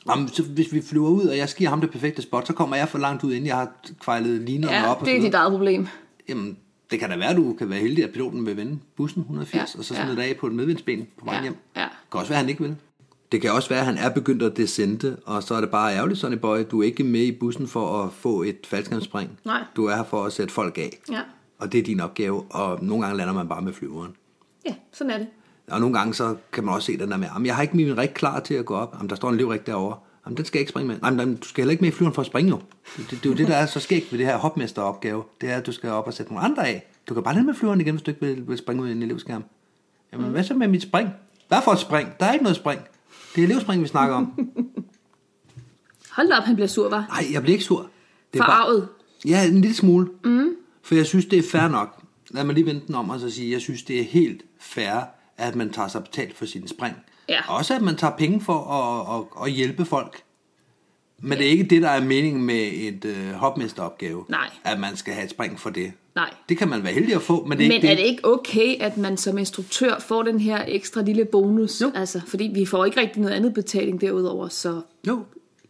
[0.06, 2.76] om, så hvis vi flyver ud, og jeg skiver ham det perfekte spot, så kommer
[2.76, 5.00] jeg for langt ud, inden jeg har kvejlet linerne ja, op.
[5.00, 5.86] Og det er dit eget problem.
[6.28, 6.56] Jamen,
[6.90, 9.58] det kan da være, du kan være heldig, at piloten vil vende bussen 180, Ja,
[9.58, 10.02] ja, og så ja.
[10.04, 11.56] smide dig af på et medvindsben på vejen Ja, hjem.
[11.76, 11.80] ja.
[11.82, 12.76] Det kan også være, at han ikke vil.
[13.32, 15.94] Det kan også være, at han er begyndt at descente, og så er det bare
[15.96, 16.58] ærgerligt, Sonny Boy.
[16.70, 19.30] Du er ikke med i bussen for at få et faldskærmsspring.
[19.44, 19.64] Nej.
[19.76, 20.98] Du er her for at sætte folk af.
[21.10, 21.20] Ja.
[21.58, 24.12] Og det er din opgave, og nogle gange lander man bare med flyveren.
[24.66, 25.26] Ja, sådan er det.
[25.72, 27.76] Og nogle gange så kan man også se den der med, jamen, jeg har ikke
[27.76, 28.94] min rig klar til at gå op.
[28.94, 29.98] Jamen, der står en livrig derovre.
[30.26, 30.96] Jamen, den skal jeg ikke springe med.
[31.00, 32.61] Nej, men du skal heller ikke med i flyveren for at springe jo.
[32.96, 35.24] Det, det, det, er jo det, der er så skægt ved det her hopmesteropgave.
[35.40, 36.87] Det er, at du skal op og sætte nogle andre af.
[37.08, 38.92] Du kan bare lade med flyveren igen, hvis du ikke vil, vil springe ud i
[38.92, 39.44] en elevskærm.
[40.12, 41.08] Jamen, hvad så med mit spring?
[41.48, 42.08] Hvad for et spring?
[42.20, 42.80] Der er ikke noget spring.
[43.35, 44.32] Det er elevspring, vi snakker om.
[46.16, 47.06] Hold da op, han bliver sur, var.
[47.08, 47.90] Nej, jeg bliver ikke sur.
[48.32, 48.88] Det er Forarvet.
[49.24, 50.08] Ja, en lille smule.
[50.24, 50.48] Mm.
[50.82, 52.02] For jeg synes, det er fair nok.
[52.30, 55.00] Lad mig lige vente den om og så sige, jeg synes, det er helt fair,
[55.42, 56.96] at man tager sig betalt for sine spring.
[57.28, 57.40] Ja.
[57.48, 60.22] Også at man tager penge for at, at, at hjælpe folk.
[61.24, 64.24] Men det er ikke det, der er meningen med et øh, hopmesteropgave.
[64.28, 64.50] Nej.
[64.64, 65.92] At man skal have et spring for det.
[66.14, 66.31] Nej.
[66.48, 67.98] Det kan man være heldig at få, men det er Men ikke er det.
[67.98, 71.81] det ikke okay, at man som instruktør får den her ekstra lille bonus?
[71.81, 71.92] Jo.
[71.94, 75.24] Altså, fordi vi får ikke rigtig noget andet betaling derudover, så Jo,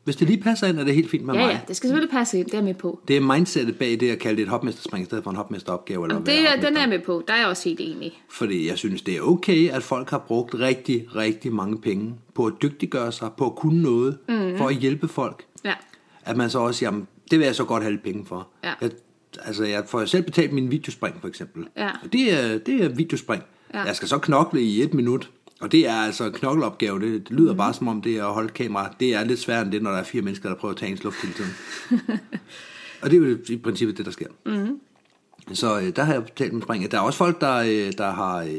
[0.04, 1.52] hvis det lige passer ind, er det helt fint med ja, mig.
[1.52, 3.00] ja, det skal selvfølgelig passe ind, det er med på.
[3.08, 6.04] Det er mindsetet bag det at kalde det et hopmesterspring i stedet for en hopmesteropgave.
[6.04, 8.22] Eller Jamen, det, er- den er med på, der er jeg også helt enig.
[8.30, 12.46] Fordi jeg synes, det er okay, at folk har brugt rigtig, rigtig mange penge på
[12.46, 14.58] at dygtiggøre sig, på at kunne noget, mm.
[14.58, 15.44] for at hjælpe folk.
[15.64, 15.74] Ja,
[16.24, 18.48] At man så også siger, "Jamen, det vil jeg så godt have lidt penge for.
[18.64, 18.72] Ja.
[18.80, 18.90] Jeg,
[19.44, 21.66] altså, jeg får selv betalt min videospring, for eksempel.
[21.76, 21.88] Ja.
[22.04, 23.42] Og det er, det er videospring.
[23.74, 23.82] Ja.
[23.82, 25.30] Jeg skal så knokle i et minut,
[25.62, 27.00] og det er altså en knokleopgave.
[27.00, 27.56] Det, det lyder mm.
[27.56, 28.94] bare som om det er at holde kamera.
[29.00, 30.92] Det er lidt sværere end det, når der er fire mennesker, der prøver at tage
[30.92, 31.50] ens luft hele tiden.
[33.02, 34.26] og det er jo i princippet det, der sker.
[34.46, 34.80] Mm.
[35.52, 36.90] Så øh, der har jeg betalt min spring.
[36.90, 38.50] Der er også folk, der, øh, der, har, øh,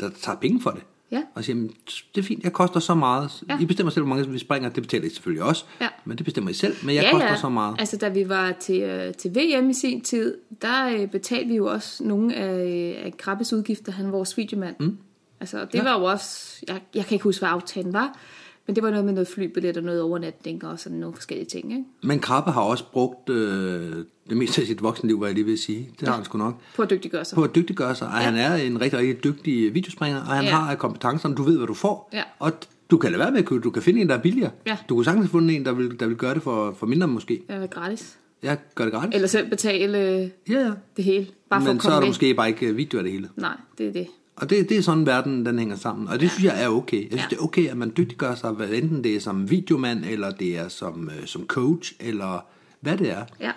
[0.00, 0.82] der tager penge for det.
[1.10, 1.22] Ja.
[1.34, 1.72] Og siger, "Men
[2.14, 3.42] det er fint, jeg koster så meget.
[3.48, 3.58] Ja.
[3.60, 4.68] I bestemmer selv, hvor mange vi springer.
[4.68, 5.64] Det betaler I selvfølgelig også.
[5.80, 5.88] Ja.
[6.04, 6.76] Men det bestemmer I selv.
[6.84, 7.76] Men jeg koster så meget.
[7.78, 11.56] Altså, da vi var til, øh, til VM i sin tid, der øh, betalte vi
[11.56, 14.76] jo også nogle af, af Krabbes udgifter, han var vores videomand.
[14.80, 14.98] Mm.
[15.44, 15.78] Altså, det Ja.
[15.78, 15.84] ja.
[15.84, 18.18] var jo også, jeg, jeg kan ikke huske, hvad aftalen var,
[18.66, 21.72] men det var noget med noget flybillet og noget overnatning og sådan nogle forskellige ting,
[21.72, 21.84] ikke?
[22.02, 23.92] Men Krabbe har også brugt øh,
[24.28, 25.90] det meste af sit voksenliv, hvad jeg lige vil sige.
[26.00, 26.54] Det har han sgu nok.
[26.76, 27.36] På at dygtiggøre sig.
[27.36, 28.06] På at dygtiggøre sig.
[28.06, 30.50] Og han er en rigtig, rigtig dygtig videospringer, og han Ja.
[30.50, 31.34] har kompetencerne.
[31.34, 32.10] Du ved, hvad du får.
[32.12, 32.22] Ja.
[32.38, 32.52] Og
[32.90, 33.60] du kan lade være med at købe.
[33.64, 34.50] Du kan finde en, der er billigere.
[34.66, 34.76] Ja.
[34.88, 37.42] Du kunne sagtens finde en, der vil, der vil gøre det for, for mindre måske.
[37.50, 38.18] Øh, gratis.
[38.42, 39.14] Jeg gør det gratis.
[39.14, 40.70] Eller selv betale øh, Ja, ja.
[40.96, 42.08] det hele, bare for Men at så komme er der med.
[42.08, 43.28] måske bare ikke video af det hele.
[43.36, 44.06] Nej, det er det.
[44.36, 46.08] Og det, det er sådan, verden den hænger sammen.
[46.08, 46.96] Og det synes jeg er okay.
[47.02, 47.26] Jeg synes, Ja.
[47.30, 50.58] det er okay, at man dygtiggør sig, hvad enten det er som videomand, eller det
[50.58, 52.44] er som, øh, som coach, eller
[52.80, 53.24] hvad det er.
[53.40, 53.52] Ja,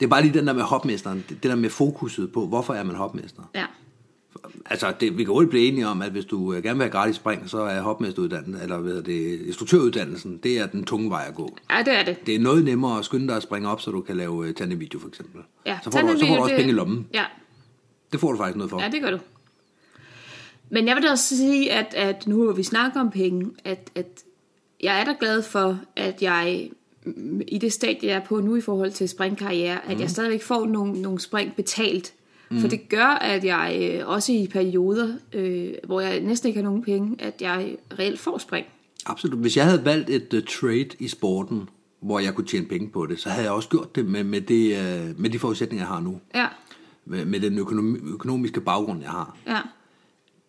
[0.00, 2.82] Det er bare lige den der med hopmesteren, det, der med fokuset på, hvorfor er
[2.82, 3.42] man hopmester.
[3.54, 3.64] ja.
[4.66, 6.90] Altså, det, vi kan hurtigt blive enige om, at hvis du øh, gerne vil have
[6.92, 11.34] gratis spring, så er hopmesteruddannelsen, eller hvad det, instruktøruddannelsen, det er den tunge vej at
[11.34, 11.56] gå.
[11.70, 12.26] Ja, det er det.
[12.26, 14.50] Det er noget nemmere at skynde dig at springe op, så du kan lave uh,
[14.56, 15.40] tandevideo for eksempel.
[15.66, 17.06] Ja, så, får du, så får du også det- penge i lommen.
[17.14, 17.24] Ja,
[18.12, 18.82] Det får du faktisk noget for.
[18.82, 19.18] Ja, det gør du.
[20.70, 23.90] Men jeg vil da også sige, at, at nu hvor vi snakker om penge, at,
[23.94, 24.06] at
[24.82, 26.70] jeg er da glad for, at jeg
[27.48, 30.00] i det stadie, jeg er på nu i forhold til springkarriere, at Mm.
[30.00, 32.12] jeg stadigvæk får nogle, nogle spring betalt.
[32.50, 32.60] Mm.
[32.60, 36.64] For det gør, at jeg øh, også i perioder, øh, hvor jeg næsten ikke har
[36.64, 38.66] nogen penge, at jeg reelt får spring.
[39.06, 39.38] Absolut.
[39.38, 41.68] Hvis jeg havde valgt et uh, trade i sporten,
[42.00, 44.40] hvor jeg kunne tjene penge på det, så havde jeg også gjort det med, med,
[44.40, 46.20] det, uh, med de forudsætninger, jeg har nu.
[46.34, 46.46] Ja,
[47.04, 49.36] Med, den økonomi, økonomiske baggrund, jeg har.
[49.46, 49.58] ja.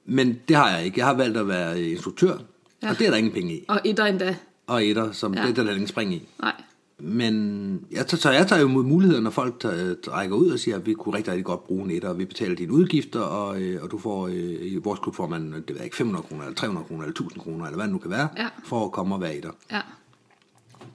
[0.05, 0.99] Men det har jeg ikke.
[0.99, 2.37] Jeg har valgt at være instruktør,
[2.83, 2.89] ja.
[2.89, 3.65] Og det er der ingen penge i.
[3.67, 4.35] Og etter endda.
[4.67, 5.47] Og etter, som ja.
[5.47, 6.27] Det er der ingen spring i.
[6.41, 6.53] Nej.
[6.99, 10.59] Men jeg tager, så jeg tager jo mod muligheder, når folk tager, rækker ud og
[10.59, 13.19] siger, at vi kunne rigtig, rigtig godt bruge en etter, og vi betaler dine udgifter,
[13.19, 15.95] og, øh, og du får, øh, i vores klub får man, det ved jeg ikke,
[15.95, 18.47] 500 kroner, eller 300 kroner, eller 1000 kroner, eller hvad det nu kan være, Ja.
[18.65, 19.51] for at komme og være etter.
[19.71, 19.81] Ja,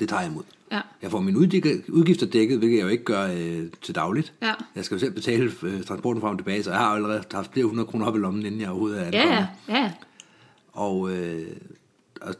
[0.01, 0.43] Det tager jeg imod.
[0.73, 0.81] Ja.
[1.03, 4.33] Jeg får mine udgifter- dækket, hvilket jeg jo ikke gør øh, til dagligt.
[4.43, 4.53] Ja.
[4.77, 7.53] Jeg skal jo selv betale øh, transporten frem og tilbage, så jeg har allerede haft
[7.53, 9.49] flere hundrede kroner op i lommen, inden jeg overhovedet er ankommet.
[9.69, 9.93] Ja, ja.
[10.73, 11.47] Og, øh,
[12.21, 12.35] og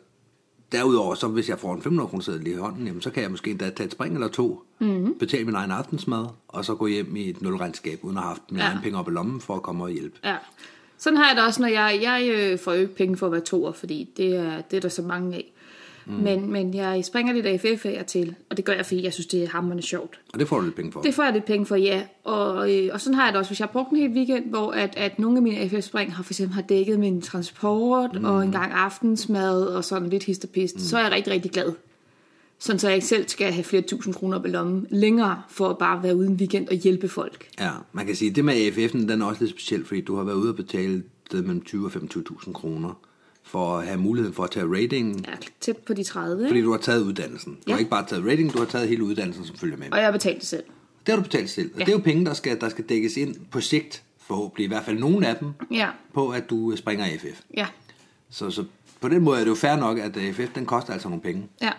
[0.73, 3.31] derudover, så hvis jeg får en 500 kroner seddel i hånden, jamen, så kan jeg
[3.31, 4.91] måske endda tage et spring eller to, Mhm.
[4.91, 5.15] mm-hmm.
[5.19, 8.43] betale min egen aftensmad, og så gå hjem i et nulregnskab, uden at have haft
[8.51, 8.69] mine Ja.
[8.69, 10.19] egne penge op i lommen for at komme og hjælpe.
[10.25, 10.37] Ja.
[10.99, 13.33] Sådan har jeg det også, når jeg, jeg øh, får jo ikke penge for at
[13.33, 15.53] være toer, fordi det er, det er der så mange af.
[16.09, 16.15] Mm.
[16.15, 19.27] Men, men jeg springer lidt af og til, og det gør jeg, fordi jeg synes,
[19.27, 20.21] det er hammerende sjovt.
[20.33, 21.01] Og det får du lidt penge for.
[21.01, 22.03] Det får jeg lidt penge for, ja.
[22.25, 24.51] Og, øh, og sådan har jeg det også, hvis jeg har brugt en hel weekend,
[24.51, 28.25] hvor at, at nogle af mine AFF-spring har for eksempel har dækket min transport, mm.
[28.25, 30.81] og en gang aftensmad, og sådan lidt hist og pist, mm.
[30.81, 31.73] så er jeg rigtig, rigtig glad.
[32.59, 35.79] Sådan så jeg ikke selv skal have flere tusind kroner i lommen længere, for at
[35.79, 37.49] bare være ude en weekend og hjælpe folk.
[37.61, 40.17] Ja, man kan sige, at det med AFF'en, den er også lidt speciel, fordi du
[40.17, 43.08] har været ude og betale mellem 20 og 25.000 kroner
[43.49, 46.57] for at have muligheden for at tage ratingen, Jeg er tæt på de 30, fordi
[46.59, 46.67] ikke?
[46.67, 47.53] du har taget uddannelsen.
[47.55, 47.73] Du Ja.
[47.73, 49.87] har ikke bare taget rating, du har taget hele uddannelsen, som følger med.
[49.93, 50.63] Og jeg har betalt det selv.
[51.07, 51.71] Det har du betalt selv.
[51.75, 51.85] Og Ja.
[51.85, 54.85] det er jo penge, der skal, der skal dækkes ind på sigt, forhåbentlig i hvert
[54.85, 57.41] fald nogle af dem, Ja, på at du springer AFF.
[57.57, 57.67] ja,
[58.31, 58.65] Så, så
[59.01, 61.43] på den måde er det jo fair nok, at AFF den koster altså nogle penge.
[61.63, 61.71] ja.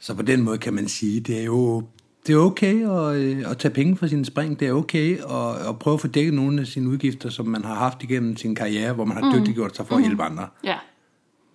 [0.00, 1.82] Så på den måde kan man sige, det er jo
[2.26, 4.60] det er okay at, øh, at tage penge fra sin spring.
[4.60, 7.64] Det er okay at, at prøve at få dækket nogle af sine udgifter, som man
[7.64, 10.46] har haft igennem sin karriere, hvor man har dygtiggjort sig for at hjælpe andre.
[10.64, 10.76] Ja.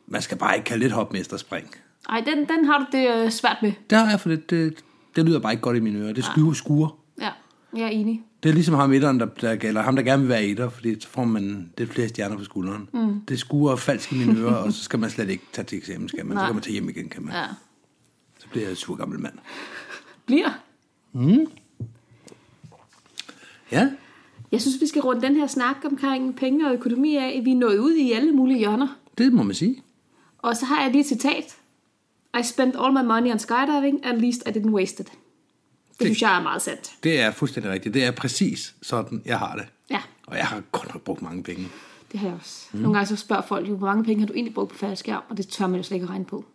[0.08, 1.68] Man skal bare ikke kalde det et hopmesterspring.
[2.10, 3.72] Ej, den, den har du det øh, svært med.
[3.90, 4.84] Det har jeg, for det, det,
[5.16, 6.14] det lyder bare ikke godt i mine ører.
[6.14, 6.98] Det skuer, skuer.
[7.22, 7.30] Ja,
[7.74, 8.22] jeg er enig.
[8.44, 11.00] Det er ligesom ham, etteren, der, der, eller ham, der gerne vil være etter, fordi
[11.02, 12.90] så får man lidt flere stjerner på skulderen.
[12.94, 13.20] Mm.
[13.28, 16.10] Det skuer falsk i mine ører, og så skal man slet ikke tage til eksamen,
[16.10, 16.36] skal man.
[16.36, 16.46] Så Nej.
[16.46, 17.34] kan man tage hjem igen, kan man.
[17.34, 17.46] Ja.
[18.40, 19.34] Så bliver jeg et sur gammel mand.
[20.26, 20.50] Bliver.
[23.72, 23.90] Ja,
[24.52, 27.42] Jeg synes, vi skal runde den her snak omkring penge og økonomi af.
[27.44, 28.88] Vi er nået ud i alle mulige hjørner.
[29.18, 29.82] det må man sige.
[30.38, 31.56] Og så har jeg lige et citat.
[32.40, 35.08] I spent all my money on skydiving, at least I didn't waste it.
[35.10, 36.92] Det, det synes jeg er meget sandt.
[37.04, 37.94] Det er fuldstændig rigtigt.
[37.94, 39.66] Det er præcis sådan, jeg har det.
[39.90, 41.68] Ja, Og jeg har godt nok brugt mange penge.
[42.12, 42.68] det har jeg også.
[42.74, 42.80] Mm.
[42.80, 45.24] Nogle gange så spørger folk jo, hvor mange penge har du egentlig brugt på faldskærm?
[45.30, 46.46] Og det tør man jo slet ikke at regne på.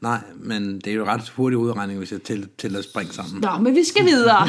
[0.00, 3.40] Nej, men det er jo ret hurtig udregning, hvis jeg tæller, tæller spring sammen.
[3.40, 4.48] Nå, men vi skal videre.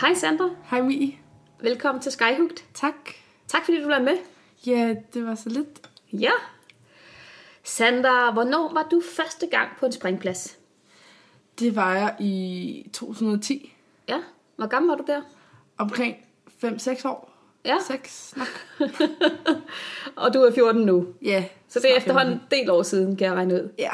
[0.00, 0.48] Hej Sandra.
[0.70, 1.12] Hej Mie.
[1.60, 2.64] Velkommen til Skyhugt.
[2.74, 2.94] Tak.
[3.48, 4.16] Tak fordi du var med.
[4.66, 5.88] Ja, det var så lidt.
[6.12, 6.30] Ja.
[7.64, 10.58] Sandra, hvornår var du første gang på en springplads?
[11.58, 13.74] Det var jeg i 2010.
[14.08, 14.18] Ja,
[14.56, 15.22] hvor gammel var du der?
[15.78, 16.16] Omkring
[16.64, 17.32] 5-6 år.
[17.64, 17.76] Ja.
[17.86, 18.88] 6 nok.
[20.16, 21.06] Og du er 14 nu.
[21.22, 21.44] Ja.
[21.68, 23.68] Så det er efterhånden en del år siden, kan jeg regne ud.
[23.78, 23.92] Ja.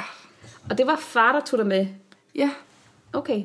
[0.71, 1.87] Og det var far, der tog dig med.
[2.35, 2.51] Ja.
[3.13, 3.45] Okay.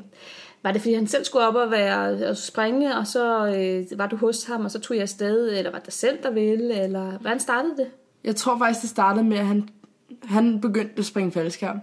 [0.63, 4.07] Var det, fordi han selv skulle op og, være, og springe, og så øh, var
[4.07, 5.57] du hos ham, og så tog jeg afsted?
[5.57, 6.73] Eller var det selv, der ville?
[6.83, 7.87] Eller hvordan startede det?
[8.23, 9.69] Jeg tror faktisk, det startede med, at han,
[10.23, 11.79] han begyndte at springe faldskærm.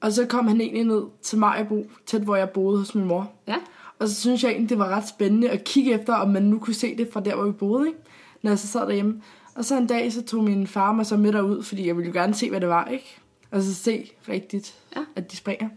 [0.00, 3.32] Og så kom han egentlig ned til Majbo, tæt hvor jeg boede hos min mor.
[3.48, 3.56] Ja.
[3.98, 6.58] Og så synes jeg egentlig, det var ret spændende at kigge efter, om man nu
[6.58, 7.98] kunne se det fra der, hvor vi boede, ikke?
[8.42, 9.22] Når jeg så sad derhjemme.
[9.54, 12.08] Og så en dag, så tog min far mig så med derud, fordi jeg ville
[12.08, 13.16] jo gerne se, hvad det var, ikke?
[13.50, 15.00] Og så se rigtigt, Ja.
[15.16, 15.68] at de springer.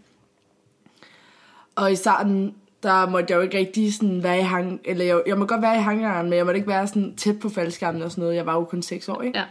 [1.79, 4.81] Og i starten, der måtte jeg jo ikke rigtig sådan være i hang...
[4.85, 7.39] Eller jeg, jeg må godt være i hangaren, men jeg måtte ikke være sådan tæt
[7.39, 8.35] på faldskærmen og sådan noget.
[8.35, 9.39] Jeg var jo kun 6 år, ikke?
[9.39, 9.45] Ja.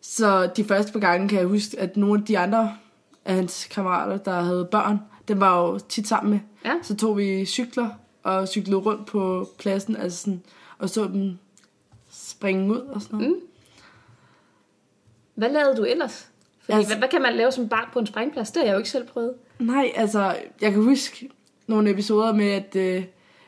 [0.00, 2.72] Så de første par gange kan jeg huske, at nogle af de andre
[3.24, 6.40] af hans kammerater, der havde børn, dem var jo tit sammen med.
[6.64, 6.72] Ja.
[6.82, 7.88] Så tog vi cykler
[8.22, 10.42] og cyklede rundt på pladsen, altså sådan,
[10.78, 11.38] og så dem
[12.10, 13.32] springe ud og sådan noget.
[13.32, 13.40] Mm.
[15.34, 16.28] Hvad lavede du ellers?
[16.60, 18.50] Fordi, altså, Altså- hvad, hvad kan man lave som barn på en springplads?
[18.50, 19.34] Det har jeg jo ikke selv prøvet.
[19.58, 21.28] Nej, altså, jeg kan huske
[21.66, 23.04] nogle episoder med, at øh,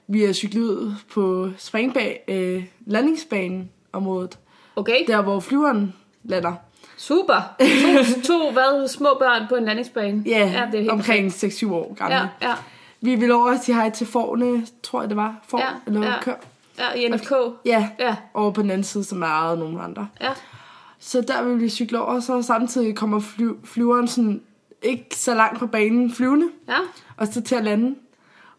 [0.06, 4.38] vi har cyklet ud på springbag, øh, landingsbanen området,
[4.76, 5.94] Okay, der hvor flyveren
[6.24, 6.52] lander.
[6.96, 7.54] super.
[7.60, 10.22] To, to hvad, små børn på en landingsbane.
[10.26, 12.14] Ja, ja det er helt omkring 6-7 år gamle.
[12.16, 12.54] Ja, ja,
[13.00, 15.34] Vi ville over og sige hej til forne, tror jeg det var.
[15.48, 16.22] For, Ja, eller ja.
[16.22, 16.34] kør.
[16.78, 17.32] ja, i NFK.
[17.64, 20.08] Ja, Ja, over på den anden side, som er ejet af nogle andre.
[20.20, 20.30] ja.
[20.98, 24.42] Så der vil vi cykle over, så samtidig kommer fly, flyveren sådan
[24.82, 26.78] ikke så langt fra banen flyvende, Ja,
[27.16, 27.94] og så til at lande.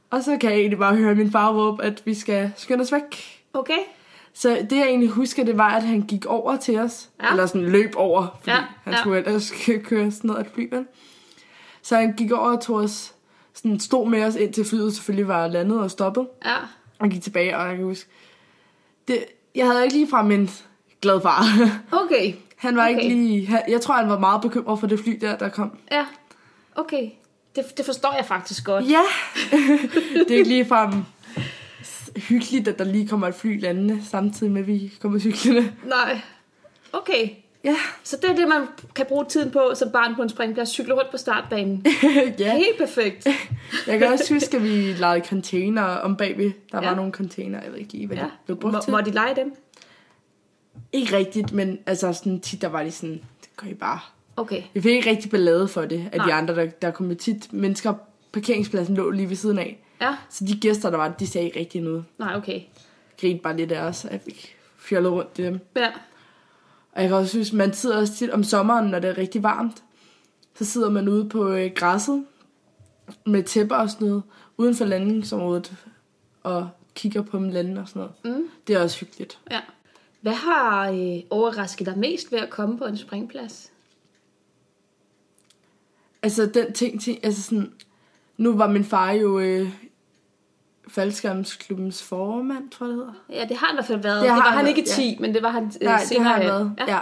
[0.10, 2.92] Og så kan jeg egentlig bare høre min far råbe, at vi skal skynde os
[2.92, 3.42] væk.
[3.54, 3.78] okay.
[4.34, 7.10] Så det jeg egentlig husker, det var, at han gik over til os.
[7.24, 7.30] Ja.
[7.32, 9.00] Eller sådan løb over, fordi Ja, han ja.
[9.00, 9.54] skulle ellers
[9.90, 10.86] køre sådan noget af et fly, vel?
[11.82, 13.14] Så han gik over og tog os,
[13.54, 16.28] sådan stod med os indtil flyet selvfølgelig var landet og stoppet.
[16.46, 16.56] Ja,
[17.00, 18.10] Og gik tilbage, og jeg kan huske,
[19.08, 20.50] det, jeg havde ikke lige fra en
[21.02, 21.44] glad far.
[22.06, 22.34] okay.
[22.58, 23.00] Han var okay.
[23.04, 23.64] Ikke lige...
[23.68, 25.78] Jeg tror, han var meget bekymret for det fly der, der kom.
[25.92, 26.06] Ja,
[26.76, 27.10] okay.
[27.56, 28.90] Det, det forstår jeg faktisk godt.
[28.90, 29.02] Ja!
[30.28, 30.94] det er ikke lige fra
[32.16, 35.74] hyggeligt, at der lige kommer et fly landende, samtidig med, at vi kommer cyklerne.
[35.86, 36.20] Nej.
[36.94, 37.30] Okay.
[37.64, 38.62] Ja, Så det er det, man
[38.96, 40.70] kan bruge tiden på som barn på en springplads.
[40.70, 41.86] Cykle rundt på startbanen.
[42.40, 42.58] ja.
[42.58, 43.28] Helt perfekt.
[43.88, 46.52] Jeg kan også huske, at vi lavede container om bagved.
[46.72, 46.88] Der Ja.
[46.90, 48.24] var nogle container, jeg ved ikke lige, hvad Ja.
[48.24, 48.92] de blev brugt Må, til.
[48.92, 49.56] må de lege dem?
[50.92, 54.00] Ikke rigtigt, men altså sådan tit, der var de sådan, det gør I bare.
[54.38, 54.64] Okay.
[54.74, 57.54] Vi fik ikke rigtig ballade for det, af de andre, der, der kom med tit.
[57.54, 57.94] Mennesker,
[58.32, 59.84] parkeringspladsen lå lige ved siden af.
[60.02, 60.16] Ja.
[60.30, 62.06] Så de gæster, der var, de sagde ikke rigtig noget.
[62.20, 62.62] Nej, okay.
[63.22, 64.36] Grinede bare lidt af os, at vi
[64.78, 65.60] fjollede rundt i dem.
[65.76, 65.88] Ja.
[66.92, 69.44] Og jeg kan også synes, man sidder også tit om sommeren, når det er rigtig
[69.44, 69.84] varmt.
[70.56, 72.26] Så sidder man ude på øh, græsset
[73.26, 74.24] med tæpper og sådan noget,
[74.58, 75.76] uden for landingsområdet,
[76.44, 78.38] og kigger på dem lande og sådan noget.
[78.40, 78.48] Mm.
[78.68, 79.40] Det er også hyggeligt.
[79.52, 79.60] ja.
[80.22, 83.72] Hvad har øh, overrasket dig mest ved at komme på en springplads?
[86.24, 87.72] Altså den ting, ting altså sådan,
[88.38, 89.70] nu var min far jo øh,
[90.88, 93.14] faldskærmsklubbens formand, tror jeg det hedder.
[93.30, 94.16] Ja, det har han i hvert fald været.
[94.16, 94.94] Det Det, har var han han ikke i ja.
[94.94, 96.24] 10, men det var han øh, Nej, det senere.
[96.24, 96.74] har han været.
[96.78, 96.94] Ja.
[96.96, 97.00] Ja.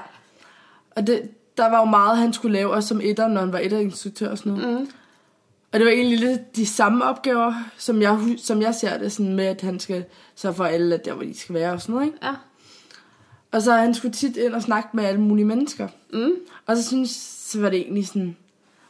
[0.91, 3.59] Og det, der var jo meget, han skulle lave, også som etter, når han var
[3.59, 4.80] etterinstruktør og sådan noget.
[4.80, 4.88] Mm.
[5.72, 9.36] Og det var egentlig lidt de samme opgaver, som jeg, som jeg ser det, sådan
[9.36, 10.05] med, at han skal
[10.36, 12.05] sørge for alle, at der, hvor de skal være og sådan noget.
[12.07, 12.18] Ikke?
[12.24, 12.34] ja.
[13.56, 15.88] Og så han skulle tit ind og snakke med alle mulige mennesker.
[16.14, 16.32] Mm.
[16.66, 17.10] Og så synes
[17.45, 18.36] så var det egentlig sådan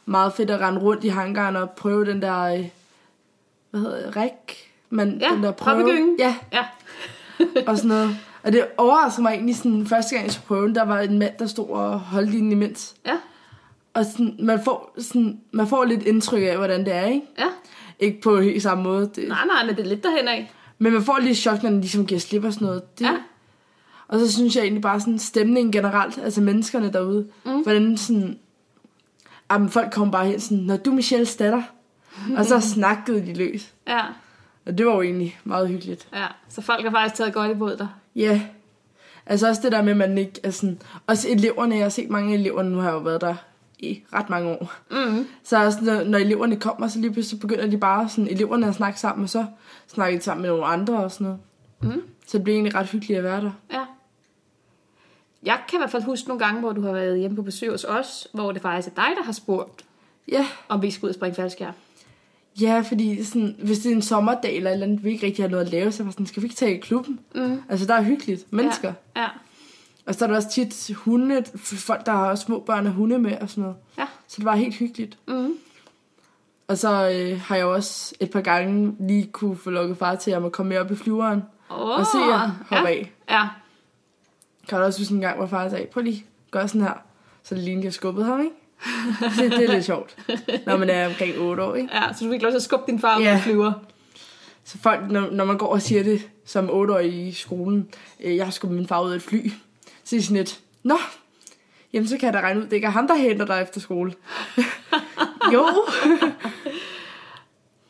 [0.06, 2.68] meget fedt at rende rundt i hangaren og prøve den der, øh,
[3.70, 4.72] hvad hedder det, rik?
[4.90, 5.76] Men Ja, den der prøve.
[5.76, 6.16] hoppegyngen.
[6.18, 6.64] Ja, Ja.
[7.66, 8.16] og sådan noget.
[8.42, 11.32] Og det overraskede mig egentlig sådan, første gang jeg skulle prøve der var en mand,
[11.38, 12.94] der stod og holdt lige imens.
[13.06, 13.16] Ja.
[13.94, 17.26] Og sådan, man, får, sådan, man får lidt indtryk af, hvordan det er, ikke?
[17.38, 17.46] Ja.
[17.98, 19.10] Ikke på helt samme måde.
[19.14, 20.52] Det, Nej, nej, men det er lidt derhen af.
[20.78, 22.98] Men man får lige chok, når den ligesom giver slip og sådan noget.
[22.98, 23.16] Det, Ja.
[24.08, 27.62] Og så synes jeg egentlig bare sådan stemningen generelt, altså menneskerne derude, mm.
[27.62, 28.38] hvordan sådan,
[29.52, 31.62] jamen folk kommer bare hen sådan, når du Michelles datter,
[32.36, 33.74] og så snakkede de løs.
[33.88, 34.00] Ja,
[34.66, 36.08] Og det var jo egentlig meget hyggeligt.
[36.14, 36.26] ja.
[36.48, 37.88] Så folk har faktisk taget godt imod dig.
[38.16, 38.40] Ja,
[39.26, 42.10] altså også det der med, at man ikke er sådan, også eleverne, jeg har set
[42.10, 43.34] mange af eleverne, nu har jeg jo været der
[43.78, 44.72] i ret mange år.
[44.90, 45.26] Mm.
[45.44, 48.74] Så også når, når eleverne kommer, så lige pludselig begynder de bare sådan, eleverne at
[48.74, 49.46] snakke sammen, og så
[49.86, 51.40] snakker de sammen med nogle andre og sådan noget.
[51.82, 52.02] Mm.
[52.26, 53.50] Så det bliver egentlig ret hyggeligt at være der.
[53.72, 53.80] Ja.
[55.46, 57.70] Jeg kan i hvert fald huske nogle gange, hvor du har været hjemme på besøg
[57.70, 59.84] hos os, hvor det faktisk er dig, der har spurgt,
[60.32, 61.74] Ja, om vi skal ud og springe faldskærm.
[62.60, 65.44] Ja, fordi sådan, hvis det er en sommerdag eller et eller andet, vi ikke rigtig
[65.44, 67.20] har noget at lave, så var sådan, skal vi ikke tage i klubben?
[67.34, 67.62] Mm.
[67.68, 68.52] Altså, der er hyggeligt.
[68.52, 68.92] Mennesker.
[69.16, 69.20] Ja.
[69.22, 69.28] Ja.
[70.06, 73.38] Og så er der også tit hunde, folk, der har små børn og hunde med
[73.40, 73.76] og sådan noget.
[73.98, 74.06] Ja.
[74.28, 75.18] Så det var helt hyggeligt.
[75.28, 75.54] Mm.
[76.68, 80.30] Og så øh, har jeg også et par gange lige kunne få lukket far til,
[80.30, 81.42] at jeg må komme med op i flyveren.
[81.70, 82.96] Oh, Og se jer hoppe ja.
[82.96, 83.12] af.
[83.30, 83.48] Ja.
[84.68, 86.94] Kan også huske en gang, hvor far sagde, prøv lige, gør sådan her.
[87.42, 88.54] Så det lignede, jeg skubbede ham, ikke?
[89.36, 90.16] Så det er lidt sjovt,
[90.66, 91.88] når man er omkring 8 år, ikke?
[91.94, 93.24] ja, så du fik lov til at skubbe din far Ja.
[93.26, 93.40] yeah.
[93.42, 93.72] flyver.
[94.64, 97.88] Så folk, når, når man går og siger det som 8-årig i skolen,
[98.20, 99.50] øh, jeg har skubbet min far ud af et fly,
[100.04, 100.98] så er sådan lidt, Nå,
[101.92, 103.80] jamen så kan jeg da regne ud, det ikke er ham, der henter dig efter
[103.80, 104.12] skole.
[105.54, 105.66] jo.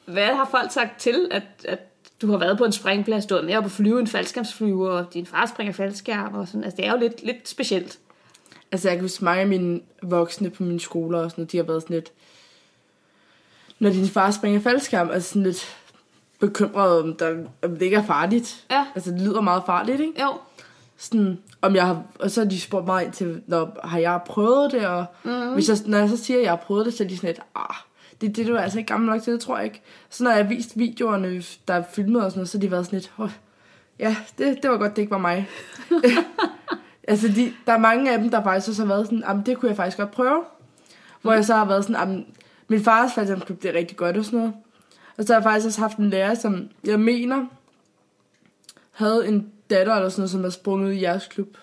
[0.05, 1.79] Hvad har folk sagt til, at, at
[2.23, 5.15] du har været på en springplads, du har med op at flyve en faldskærmsflyver, og
[5.15, 6.65] din far springer faldskærm og sådan.
[6.65, 7.99] Altså, det er jo lidt, lidt specielt.
[8.73, 11.57] altså jeg kan huske mange af mine voksne på mine skoler og sådan noget, de
[11.57, 12.13] har været sådan lidt,
[13.79, 15.77] når din far springer faldskærm, altså sådan lidt
[16.41, 18.67] bekymret om, der, om det ikke er farligt.
[18.71, 18.87] Ja.
[18.95, 20.23] Altså det lyder meget farligt, ikke?
[20.23, 20.35] Jo.
[20.97, 24.21] sådan, om jeg har, og så har de spurgt mig ind til, når, har jeg
[24.27, 25.53] prøvet det, og mm-hmm.
[25.53, 27.29] hvis jeg, når jeg så siger, at jeg har prøvet det, så er de sådan
[27.29, 27.77] lidt, ah,
[28.21, 29.83] det, det er du altså ikke gammel nok til, det tror jeg ikke.
[30.11, 32.71] Så når jeg har vist videoerne, der er filmet og sådan noget, så har de
[32.71, 33.31] været sådan lidt, oh,
[33.99, 35.49] ja, det, det var godt, det ikke var mig.
[37.09, 39.59] altså, de, der er mange af dem, der faktisk også har været sådan, jamen, det
[39.59, 40.45] kunne jeg faktisk godt prøve.
[41.23, 42.27] Hvor jeg så har været sådan, jamen,
[42.69, 44.55] min fars faldskærmsklub, det er rigtig godt og sådan noget.
[45.17, 47.47] Og så har jeg faktisk også haft en lærer, som jeg mener,
[48.91, 51.57] havde en datter eller sådan noget, som er sprunget ud i jeres klub.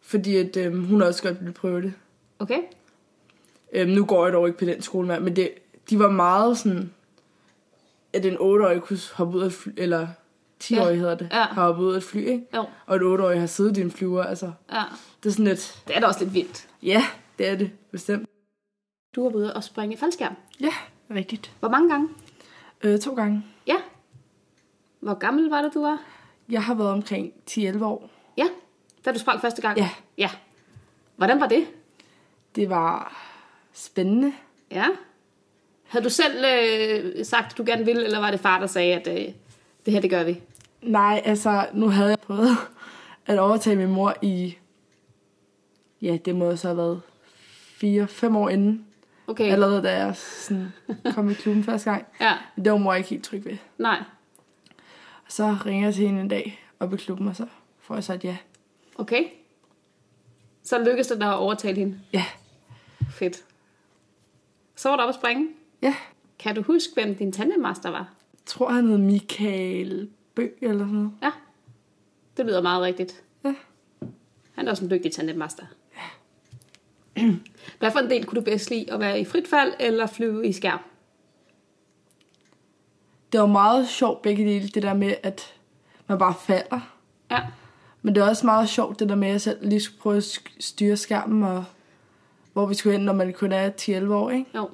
[0.00, 1.92] Fordi at, øhm, hun også godt ville prøve det.
[2.38, 2.58] Okay.
[3.72, 5.50] Øhm, nu går jeg dog ikke på den skole mere, men det,
[5.90, 6.92] de var meget sådan,
[8.12, 10.08] at en 8-årig kunne hoppe ud af et fly, eller
[10.62, 10.94] 10-årig Ja.
[10.94, 11.42] hedder det, Ja.
[11.42, 12.46] har hoppet ud af et fly, ikke?
[12.54, 12.64] Jo.
[12.86, 14.52] Og et 8-årig har siddet i en flyver, altså.
[14.72, 14.82] Ja.
[15.22, 16.68] Det er sådan lidt, Det er da også lidt vildt.
[16.82, 17.04] ja,
[17.38, 18.28] det er det, bestemt.
[19.16, 20.34] Du har været og springe faldskærm.
[20.60, 20.72] Ja,
[21.10, 21.52] rigtigt.
[21.60, 22.08] Hvor mange gange?
[22.82, 23.44] Øh, to gange.
[23.66, 23.76] Ja.
[25.00, 25.98] Hvor gammel var det, du var?
[26.48, 28.10] Jeg har været omkring 10-11 år.
[28.36, 28.46] Ja.
[29.04, 29.78] Da du sprang første gang?
[29.78, 29.90] Ja.
[30.18, 30.30] Ja.
[31.16, 31.66] Hvordan var det?
[32.56, 33.16] Det var
[33.80, 34.32] spændende.
[34.70, 34.86] Ja.
[35.84, 38.94] Havde du selv øh, sagt, at du gerne ville, eller var det far, der sagde,
[38.94, 39.34] at øh,
[39.84, 40.40] det her, det gør vi?
[40.82, 42.56] Nej, altså, nu havde jeg prøvet
[43.26, 44.56] at overtage min mor i,
[46.02, 47.00] ja, det må så have været
[48.32, 48.86] 4-5 år inden.
[49.26, 49.52] Okay.
[49.52, 50.72] Allerede da jeg sådan
[51.14, 52.06] kom i klubben første gang.
[52.20, 52.32] Ja.
[52.56, 53.56] Det var mor ikke helt tryg ved.
[53.78, 54.02] Nej.
[55.26, 57.46] Og så ringer jeg til hende en dag op i klubben, og så
[57.80, 58.36] får jeg så et ja.
[58.98, 59.24] Okay.
[60.62, 62.00] Så lykkedes det dig at overtale hende.
[62.12, 62.24] Ja,
[63.10, 63.44] Fedt.
[64.80, 65.48] Så var du oppe at springe.
[65.82, 65.94] ja.
[66.38, 68.12] Kan du huske, hvem din tandemmaster var?
[68.32, 71.12] Jeg tror, han hed Michael Bø eller sådan noget.
[71.22, 71.30] Ja.
[72.36, 73.22] Det lyder meget rigtigt.
[73.44, 73.54] Ja.
[74.52, 75.66] Han er også en dygtig tandemmaster.
[77.78, 78.92] Hvad for en del kunne du bedst lide?
[78.92, 80.80] At være i frit fald eller flyve i skærm?
[83.32, 85.54] Det var meget sjovt begge dele, det der med, at
[86.06, 86.80] man bare falder.
[87.30, 87.40] Ja.
[88.02, 90.16] Men det er også meget sjovt, det der med, at jeg selv lige skulle prøve
[90.16, 91.64] at styre skærmen, og
[92.52, 94.46] hvor vi skulle hen, når man kun er 10-11 år, ikke?
[94.54, 94.68] Jo.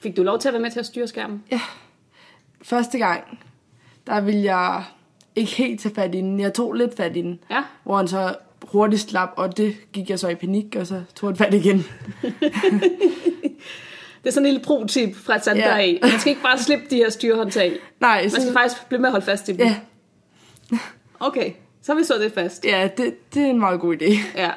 [0.00, 1.42] Fik du lov til at være med til at styre skærmen?
[1.50, 1.60] Ja.
[2.62, 3.38] Første gang,
[4.06, 4.84] der ville jeg
[5.36, 6.40] ikke helt tage fat i den.
[6.40, 7.62] Jeg tog lidt fat i den, Ja.
[7.84, 11.28] hvor han så hurtigt slap, og det gik jeg så i panik, og så tog
[11.28, 11.78] han fat igen.
[14.24, 15.76] Det er sådan en lille pro-tip fra Sandra Ja.
[15.78, 15.98] af.
[16.02, 17.72] Man skal ikke bare slippe de her styrehåndtag.
[18.00, 19.60] Nej, Man skal så, faktisk blive med at holde fast i dem.
[19.66, 19.76] ja,
[21.20, 22.64] Okay, så har vi så det fast.
[22.64, 24.12] ja det, det er en meget god idé.
[24.36, 24.50] Ja.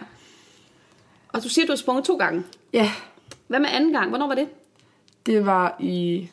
[1.29, 2.43] Og du siger, at du har sprunget to gange.
[2.73, 2.91] Ja,
[3.47, 4.09] Hvad med anden gang?
[4.09, 4.49] Hvornår var det?
[5.25, 6.29] det var i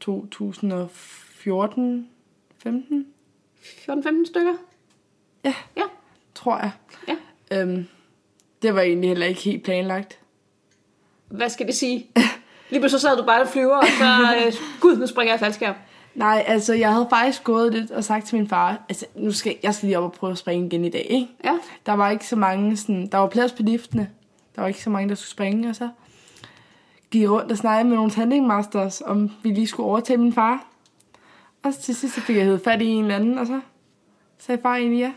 [0.00, 2.08] 2014,
[2.62, 3.06] 15,
[3.62, 4.54] 14-15 stykker?
[5.44, 5.54] Ja.
[5.76, 5.82] Ja.
[6.34, 6.70] tror jeg.
[7.08, 7.16] Ja.
[7.60, 7.86] Øhm,
[8.62, 10.18] det var egentlig heller ikke helt planlagt.
[11.28, 12.06] Hvad skal det sige?
[12.70, 14.04] Lige pludselig så sad du bare og flyver, og så...
[14.46, 15.74] Øh, Gud, nu springer jeg faldskærm.
[16.16, 19.56] Nej, altså jeg havde faktisk gået lidt og sagt til min far, altså nu skal
[19.62, 21.28] jeg skal lige op og prøve at springe igen i dag, ikke?
[21.44, 21.52] Ja.
[21.86, 24.08] Der var ikke så mange sådan, der var plads på liftene,
[24.54, 25.88] Der var ikke så mange, der skulle springe, og så
[27.10, 30.66] gik jeg rundt og snakkede med nogle tandemasters, om vi lige skulle overtage min far.
[31.62, 33.60] Og så til sidst så fik jeg hed fat i en eller anden, og så
[34.38, 35.12] sagde far egentlig ja.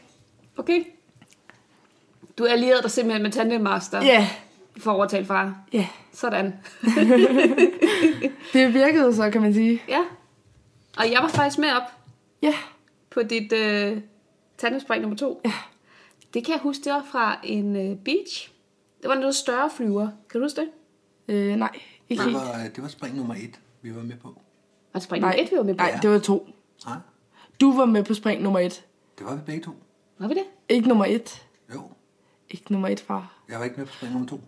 [0.58, 0.84] Okay.
[2.38, 4.30] Du er allieret dig simpelthen med Tandem Master Ja,
[4.78, 5.56] for at overtale far.
[5.74, 5.88] ja.
[6.14, 6.54] Sådan.
[8.54, 9.82] Det virkede så, kan man sige.
[9.90, 10.00] Ja.
[11.00, 11.82] Og jeg var faktisk med op
[12.42, 12.54] Ja,
[13.10, 14.02] på dit øh,
[14.58, 15.42] tandemspring nummer to.
[15.46, 15.54] Ja.
[16.34, 18.52] Det kan jeg huske, det var fra en øh, beach.
[19.02, 20.10] Det var noget større flyver.
[20.30, 20.70] Kan du huske det?
[21.28, 21.80] øh, nej,
[22.10, 22.36] ikke Det helt.
[22.44, 24.28] var, det var spring nummer et, vi var med på.
[24.28, 25.84] Var det spring nummer et, vi var med på?
[25.84, 26.50] Nej, det var to.
[26.86, 26.98] Nej,
[27.62, 28.86] Du var med på spring nummer et.
[29.18, 29.72] det var vi begge to.
[30.20, 30.44] Var vi det?
[30.70, 31.46] Ikke nummer et.
[31.74, 31.82] Jo,
[32.50, 33.34] Ikke nummer et, far.
[33.50, 34.42] jeg var ikke med på spring nummer to.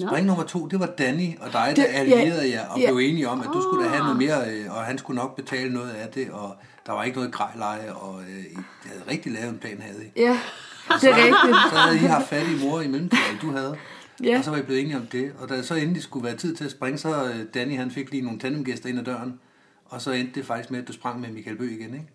[0.00, 0.06] Nå.
[0.08, 2.86] Spring nummer to, det var Danny og dig, der Det- allierede jer og ja.
[2.86, 5.36] blev enige om, at du skulle da have noget mere, øh, og han skulle nok
[5.36, 9.32] betale noget af det, og der var ikke noget grejleje, og øh, I havde rigtig
[9.32, 10.10] lavet en plan, havde I.
[10.20, 10.38] Ja,
[11.00, 11.56] det er rigtigt.
[11.72, 13.76] Så havde I haft fat i mor i mellemtiden, du havde.
[14.22, 14.38] Ja.
[14.38, 15.32] Og så var I blevet enige om det.
[15.38, 18.10] Og da så endelig skulle være tid til at springe, så øh, Danny han fik
[18.10, 19.40] lige nogle tandemgæster ind ad døren.
[19.84, 22.06] Og så endte det faktisk med, at du sprang med Michael Bø igen, ikke?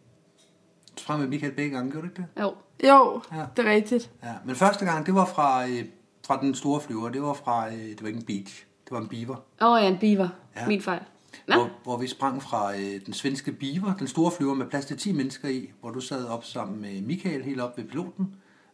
[0.98, 2.42] Du sprang med Michael begge gange, gjorde du ikke det?
[2.44, 2.54] Jo.
[2.88, 3.44] Jo, Ja.
[3.58, 4.10] det er rigtigt.
[4.24, 4.30] Ja.
[4.46, 5.84] Men første gang, det var fra, øh,
[6.30, 7.10] fra den store flyver.
[7.10, 8.64] Det var fra, øh, det var ikke en beach.
[8.86, 9.36] Det var en beaver.
[9.62, 10.30] Åh oh, ja, en beaver.
[10.56, 10.68] Ja.
[10.68, 11.00] Min fejl.
[11.48, 14.86] Nå, Hvor, hvor vi sprang fra øh, den svenske beaver, den store flyver med plads
[14.86, 18.28] til 10 mennesker i, hvor du sad op sammen med Michael helt op ved piloten.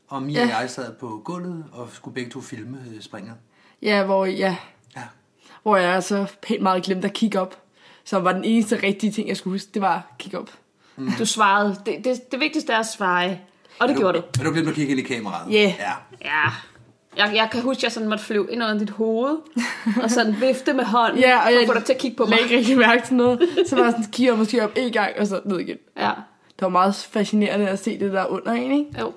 [0.08, 0.56] Og Mia Ja.
[0.56, 3.34] og jeg sad på gulvet og skulle begge to filme øh, springer.
[3.82, 4.58] Ja, hvor, ja,
[4.97, 5.03] Ja.
[5.64, 7.62] hvor jeg så pænt meget glemte at kigge op.
[8.03, 10.49] Så var den eneste rigtige ting, jeg skulle huske, det var at kigge op.
[11.20, 11.76] du svarede.
[11.86, 13.30] Det, det, det vigtigste er at svare.
[13.80, 14.24] Og det Men gjorde du.
[14.38, 15.53] Men du glemte at kigge ind i kameraet.
[15.53, 15.76] Ja.
[15.80, 15.91] ja.
[16.22, 16.49] Ja.
[17.18, 19.38] Jeg, jeg kan huske, at jeg sådan måtte flyve ind under dit hoved,
[20.03, 22.24] og sådan vifte med hånden, Ja, og jeg at få dig til at kigge på
[22.26, 22.30] mig.
[22.30, 23.49] lagde ikke rigtig mærke til noget.
[23.68, 25.78] Så var jeg sådan, kigger måske op en gang, og så ned igen.
[25.97, 26.11] Ja,
[26.47, 28.99] Det var meget fascinerende at se det der under en, ikke?
[28.99, 29.13] jo.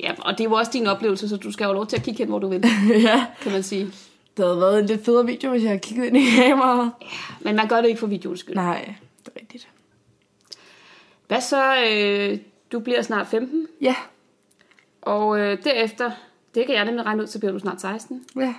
[0.00, 2.02] Ja, og det er jo også din oplevelse, så du skal jo lov til at
[2.02, 2.64] kigge hen, hvor du vil,
[3.08, 3.84] ja, kan man sige.
[4.36, 6.90] det havde været en lidt federe video, hvis jeg havde kigget ind i kameraet.
[7.40, 8.54] Men man gør det ikke for videoens skyld.
[8.54, 9.68] Nej, det er rigtigt.
[11.28, 11.76] Hvad så?
[11.90, 12.38] Øh,
[12.72, 13.94] du bliver snart 15, Ja,
[15.02, 16.10] og øh, derefter,
[16.54, 18.24] det kan jeg nemlig regne ud, så bliver du snart 16.
[18.36, 18.54] ja.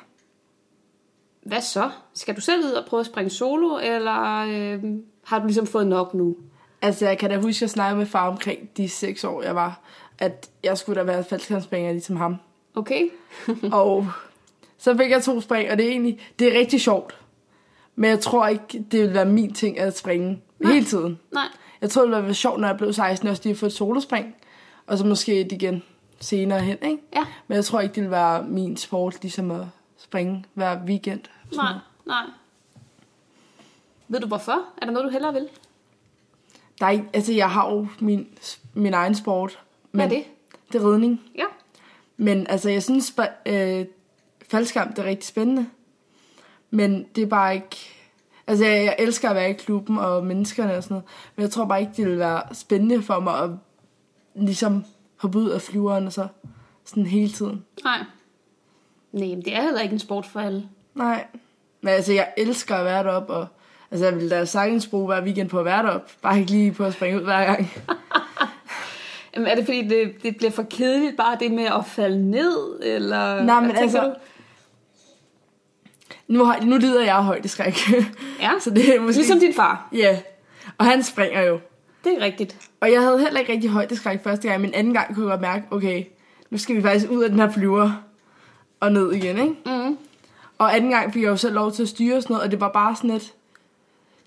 [1.46, 1.90] Hvad så?
[2.14, 4.84] Skal du selv ud og prøve at springe solo, eller øh,
[5.24, 6.36] har du ligesom fået nok nu?
[6.82, 9.56] Altså, jeg kan da huske, at jeg snakkede med far omkring de seks år, jeg
[9.56, 9.82] var,
[10.20, 12.36] at jeg skulle da være faldskærmspringer ligesom ham.
[12.76, 13.08] Okay?
[13.72, 14.08] og
[14.78, 17.20] så fik jeg to spring, og det er egentlig, det er rigtig sjovt.
[17.96, 20.72] Men jeg tror ikke, det vil være min ting at springe Nej.
[20.72, 21.20] hele tiden.
[21.32, 21.48] Nej.
[21.82, 23.74] Jeg tror, det ville være sjovt, når jeg blev 16, også lige at få et
[23.74, 24.36] solospring.
[24.88, 25.84] Og så måske et igen
[26.24, 27.04] senere hen, ikke?
[27.16, 27.26] Ja.
[27.48, 29.66] Men jeg tror ikke, det vil være min sport, ligesom at
[29.98, 31.22] springe hver weekend.
[31.56, 31.74] Nej,
[32.06, 32.24] nej.
[34.08, 34.66] Ved du hvorfor?
[34.82, 35.50] Er der noget, du hellere vil?
[36.80, 38.28] Der er ikke, altså, jeg har jo min,
[38.74, 39.60] min egen sport.
[39.92, 40.24] Hvad er det?
[40.72, 41.22] Det er ridning.
[41.38, 41.46] Ja.
[42.18, 43.16] Men altså, jeg synes,
[43.46, 43.86] øh,
[44.50, 45.68] faldskærm, det er rigtig spændende.
[46.70, 47.78] Men det er bare ikke...
[48.48, 51.06] Altså, jeg, jeg elsker at være i klubben og menneskerne og sådan noget.
[51.36, 53.50] Men jeg tror bare ikke, det vil være spændende for mig at
[54.36, 54.86] ligesom
[55.24, 56.28] hoppe ud af flyveren og så
[56.86, 57.66] sådan hele tiden.
[57.84, 57.98] Nej.
[59.12, 60.64] Nej, men det er heller ikke en sport for alle.
[60.96, 61.26] Nej.
[61.82, 63.48] Men altså, jeg elsker at være deroppe, og
[63.92, 66.12] altså, jeg vil da sagtens bruge hver weekend på at være deroppe.
[66.22, 67.72] Bare ikke lige på at springe ud hver gang.
[69.36, 72.80] Jamen, er det fordi, det, det bliver for kedeligt, bare det med at falde ned,
[72.84, 74.14] eller Nej, men altså- du?
[76.28, 77.78] Nu, har, nu lider jeg af højdeskræk.
[78.40, 79.20] Ja, så det er måske...
[79.20, 79.90] ligesom din far.
[79.94, 80.20] Ja.
[80.78, 81.60] Og han springer jo.
[82.04, 82.70] Det er rigtigt.
[82.80, 85.42] Og jeg havde heller ikke rigtig højdeskræk første gang, men anden gang kunne jeg godt
[85.42, 86.04] mærke, okay,
[86.50, 87.92] nu skal vi faktisk ud af den her flyver
[88.80, 89.56] og ned igen, ikke?
[89.66, 89.98] Mm.
[90.58, 92.62] Og anden gang fik jeg jo selv lov til at styre sådan noget, og det
[92.62, 93.34] var bare sådan et...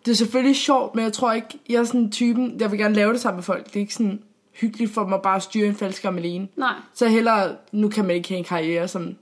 [0.05, 2.95] Det er selvfølgelig sjovt, men jeg tror ikke, jeg er sådan typen, jeg vil gerne
[2.95, 3.67] lave det sammen med folk.
[3.67, 4.23] Det er ikke sådan
[4.61, 6.49] hyggeligt for mig bare at styre en faldskærm alene.
[6.57, 6.75] Nej.
[6.95, 9.17] Så hellere, nu kan man ikke have en karriere som,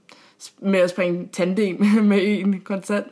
[0.59, 1.81] med at springe tandem
[2.11, 3.07] med en konstant.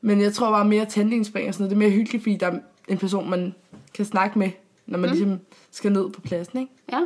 [0.00, 2.46] Men jeg tror bare mere tandemspring og sådan noget, det er mere hyggeligt, fordi der
[2.46, 2.58] er
[2.88, 3.54] en person, man
[3.94, 4.50] kan snakke med,
[4.86, 5.16] når man mm.
[5.16, 5.40] ligesom
[5.70, 6.72] skal ned på pladsen, ikke?
[6.92, 7.00] Ja.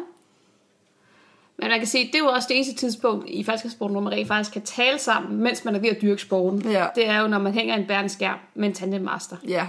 [1.59, 4.12] Men man kan se, det er jo også det eneste tidspunkt i faldskærmssporten, hvor man
[4.12, 6.70] rent faktisk kan tale sammen, mens man er ved at dyrke sporten.
[6.70, 6.87] Ja.
[6.95, 9.37] Det er jo, når man hænger i en bærende skærm med en tandemmaster.
[9.49, 9.66] Ja.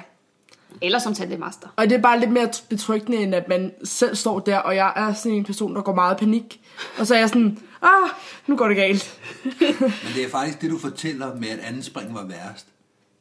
[0.82, 1.68] Eller som tandemmaster.
[1.76, 4.94] Og det er bare lidt mere betryggende, end at man selv står der, og jeg
[4.96, 6.62] er sådan en person, der går meget i panik.
[7.00, 8.10] Og så er jeg sådan, ah,
[8.48, 9.20] nu går det galt.
[9.80, 12.68] Men det er faktisk det, du fortæller med, at anden spring var værst.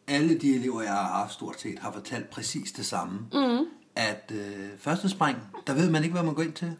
[0.08, 3.18] Alle de elever, jeg har haft stort set, har fortalt præcis det samme.
[3.32, 3.66] Mm.
[3.96, 6.72] At øh, første spring, der ved man ikke, hvad man går ind til.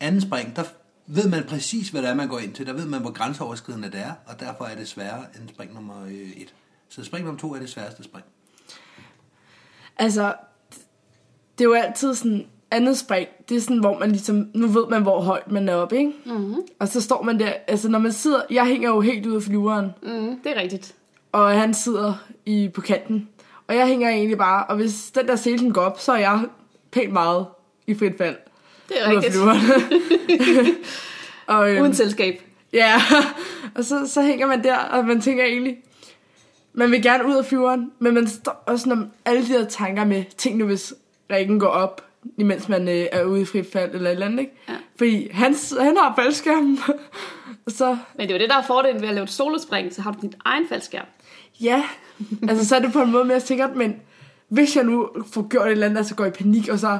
[0.00, 0.64] Anden spring, der
[1.06, 2.66] ved man præcis, hvad det er, man går ind til.
[2.66, 6.04] Der ved man, hvor grænseoverskridende det er, og derfor er det sværere end spring nummer
[6.04, 6.54] øh, et.
[6.88, 8.24] Så spring nummer to er det sværeste spring.
[9.98, 10.34] Altså,
[11.58, 14.86] det er jo altid sådan, andet spring, det er sådan, hvor man ligesom, nu ved
[14.90, 16.12] man, hvor højt man er oppe, ikke?
[16.26, 16.56] Mm-hmm.
[16.78, 19.42] Og så står man der, altså når man sidder, jeg hænger jo helt ude af
[19.42, 20.94] flyveren, Mm, det er rigtigt.
[21.32, 22.14] og han sidder
[22.46, 23.28] i, på kanten.
[23.68, 26.44] Og jeg hænger egentlig bare, og hvis den der selen går op, så er jeg
[26.90, 27.46] pænt meget
[27.86, 28.36] i frit fald.
[28.88, 29.36] Det er rigtigt.
[31.46, 32.42] og, øhm, Uden selskab.
[32.72, 32.94] Ja,
[33.76, 35.76] og så, så hænger man der, og man tænker egentlig,
[36.72, 40.04] man vil gerne ud af flyveren, men man står også når alle de der tanker
[40.04, 40.94] med, tænk nu hvis
[41.30, 42.04] rækken går op,
[42.38, 44.52] imens man øh, er ude i frit fald eller et eller andet, ikke?
[44.68, 44.74] Ja.
[44.98, 46.78] Fordi han, han har faldskærmen,
[47.68, 50.02] så, Men det er jo det, der er fordelen ved at lave et solospring, så
[50.02, 51.06] har du din egen faldskærm.
[51.60, 51.82] Ja,
[52.48, 53.94] altså så er det på en måde mere sikkert, men
[54.48, 56.98] hvis jeg nu får gjort et eller andet, og så går i panik, og så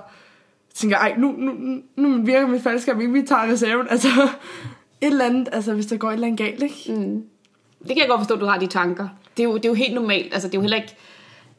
[0.75, 1.53] tænker jeg, ej, nu, nu,
[1.97, 4.09] nu- virker min faldskærm ikke, vi tager reserven, altså
[5.01, 7.01] et eller andet, altså hvis der går et eller andet galt, ikke?
[7.01, 7.23] Mm.
[7.79, 9.09] Det kan jeg godt forstå, at du har de tanker.
[9.37, 10.35] Det er jo, det er jo helt normalt.
[10.35, 10.97] Altså, det er jo heller ikke...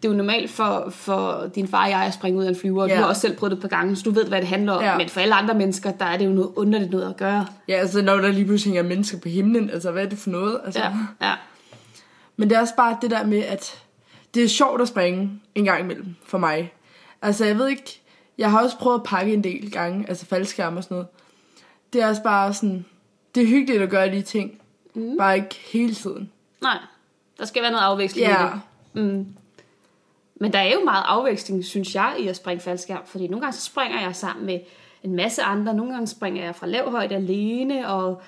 [0.03, 2.55] Det er jo normalt for, for din far og jeg at springe ud af en
[2.55, 2.85] flyver.
[2.85, 2.91] Ja.
[2.91, 2.97] Ja.
[2.97, 4.73] Du har også selv prøvet det et par gange, så du ved, hvad det handler
[4.73, 4.83] om.
[4.83, 4.97] Ja.
[4.97, 7.45] Men for alle andre mennesker, der er det jo noget underligt noget at gøre.
[7.67, 10.29] Ja, altså når der lige pludselig hænger mennesker på himlen, altså hvad er det for
[10.29, 10.59] noget?
[10.65, 10.79] Altså.
[10.81, 10.91] Ja,
[11.27, 11.33] ja.
[12.39, 13.83] Men det er også bare det der med, at
[14.33, 16.73] det er sjovt at springe en gang imellem for mig.
[17.21, 18.01] Altså jeg ved ikke,
[18.37, 21.07] jeg har også prøvet at pakke en del gange, altså faldskærm og sådan noget.
[21.93, 22.85] Det er også bare sådan,
[23.35, 24.61] det er hyggeligt at gøre de ting,
[24.93, 25.17] mm.
[25.17, 26.31] bare ikke hele tiden.
[26.61, 26.77] Nej,
[27.37, 28.49] der skal være noget afveksling i Ja,
[28.93, 29.03] det.
[29.03, 29.27] Mm.
[30.35, 33.05] Men der er jo meget afveksling, synes jeg, i at springe faldskærm.
[33.05, 34.59] Fordi nogle gange så springer jeg sammen med
[35.03, 35.73] en masse andre.
[35.73, 38.21] Nogle gange springer jeg fra lav højde alene, og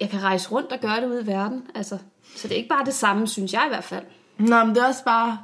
[0.00, 1.66] jeg kan rejse rundt og gøre det ude i verden.
[1.74, 1.98] Altså,
[2.36, 4.04] så det er ikke bare det samme, synes jeg i hvert fald.
[4.38, 5.38] Nå, men det er også bare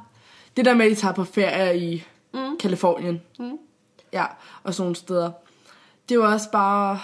[0.57, 2.57] det der med, at I tager på ferie i Mm.
[2.59, 3.21] Kalifornien.
[3.39, 3.57] Mm.
[4.13, 4.25] Ja,
[4.63, 5.31] og sådan nogle steder.
[6.09, 6.99] Det er jo også bare...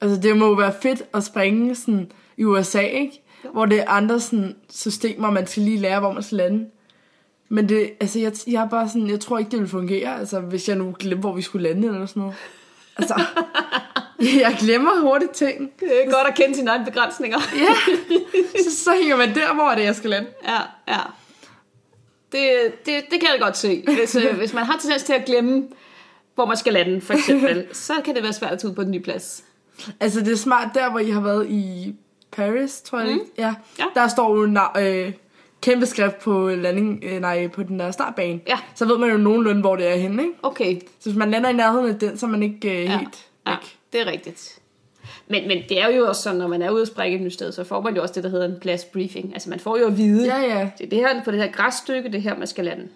[0.00, 3.22] Altså, det må jo være fedt at springe sådan i USA, ikke?
[3.44, 3.50] Jo.
[3.50, 6.66] Hvor det er andre sådan, systemer, man skal lige lære, hvor man skal lande.
[7.48, 10.40] Men det, altså, jeg, jeg er bare sådan, jeg tror ikke, det vil fungere, altså,
[10.40, 12.36] hvis jeg nu glemmer, hvor vi skulle lande, eller sådan noget.
[12.96, 13.14] Altså,
[14.44, 15.70] jeg glemmer hurtigt ting.
[15.80, 17.38] Det er godt at kende sine egne begrænsninger.
[17.66, 17.74] Ja,
[18.64, 20.28] så, så hænger man der, hvor er det, jeg skal lande.
[20.48, 20.58] Ja,
[20.94, 21.00] ja.
[22.32, 22.50] Det,
[22.86, 23.82] det, det kan jeg godt se.
[23.86, 25.66] Hvis, øh, hvis man har tendens til at glemme,
[26.34, 28.82] hvor man skal lande, for eksempel, så kan det være svært at tage ud på
[28.82, 29.44] en ny plads.
[30.00, 31.94] Altså, det er smart der, hvor I har været i
[32.32, 33.14] Paris, tror jeg.
[33.14, 33.20] Mm.
[33.38, 33.54] Ja.
[33.78, 33.84] Ja.
[33.94, 35.12] Der står jo na- øh,
[35.62, 38.40] kæmpe skrift på landing, øh, nej, på den der startbane.
[38.48, 38.58] Ja.
[38.74, 40.34] Så ved man jo nogenlunde, hvor det er henne, ikke?
[40.42, 42.98] Okay, Så hvis man lander i nærheden af den, så er man ikke øh, ja,
[42.98, 43.76] helt ja, væk.
[43.92, 44.58] Det er rigtigt.
[45.28, 47.32] Men, men det er jo også sådan, når man er ude at springe et nyt
[47.32, 49.32] sted, så får man jo også det, der hedder en pladsbriefing.
[49.34, 50.70] Altså man får jo at vide, Ja, ja.
[50.78, 52.88] det er det her, på det her græsstykke, det er her, man skal lande.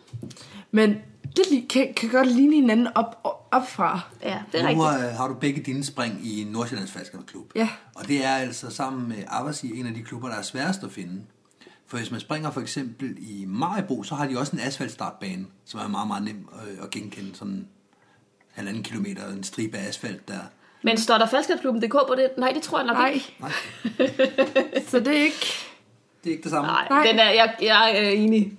[0.71, 0.97] Men
[1.37, 3.21] det kan, kan godt ligne hinanden op,
[3.51, 4.01] op fra.
[4.23, 5.11] Ja, det er Nu rigtigt.
[5.11, 7.53] øh, har du begge dine spring i Nordsjællands Faldskærmsklub.
[7.55, 7.69] Ja.
[7.95, 10.93] Og det er altså sammen med Arbejdsgi en af de klubber, der er sværest at
[10.93, 11.23] finde.
[11.87, 15.81] For hvis man springer for eksempel i Majbo, så har de også en asfaltstartbane, som
[15.81, 17.35] er meget, meget nem øh, at genkende.
[17.37, 17.69] Sådan
[18.53, 20.41] halvanden kilometer, en stribe af asfalt der.
[20.85, 22.29] Men står der faldskabsklubben.dk på det?
[22.39, 23.35] Nej, det tror jeg nok Nej, ikke.
[23.41, 23.51] Nej,
[24.91, 25.47] så det er ikke...
[26.25, 26.67] det er ikke det samme.
[26.67, 27.07] Nej, Nej.
[27.07, 28.53] den er, jeg, jeg er enig.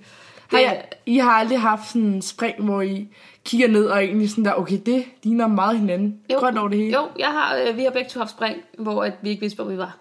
[0.48, 3.08] Har Det, jeg, I har aldrig haft sådan en spring, hvor I
[3.44, 6.20] kigger ned og egentlig sådan der, okay, det ligner meget hinanden.
[6.32, 6.38] Jo.
[6.38, 6.92] Grønt over det hele.
[6.92, 9.56] Jo, jeg har, øh, vi har begge to haft spring, hvor at vi ikke vidste,
[9.62, 9.96] hvor vi var.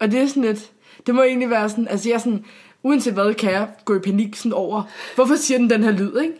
[0.00, 0.70] Og det er sådan lidt,
[1.06, 2.44] det må egentlig være sådan, altså jeg er sådan,
[2.82, 4.82] uanset hvad, kan jeg gå i panik sådan over,
[5.14, 6.34] hvorfor siger den den her lyd, ikke?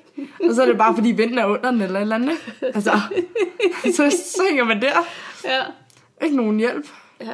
[0.48, 2.66] Og så er det bare, fordi vinden er under den, eller et eller andet, ikke?
[2.76, 2.90] Altså,
[3.96, 4.96] så, så hænger man der.
[5.44, 5.62] Ja.
[6.24, 6.86] Ikke nogen hjælp.
[7.20, 7.32] ja.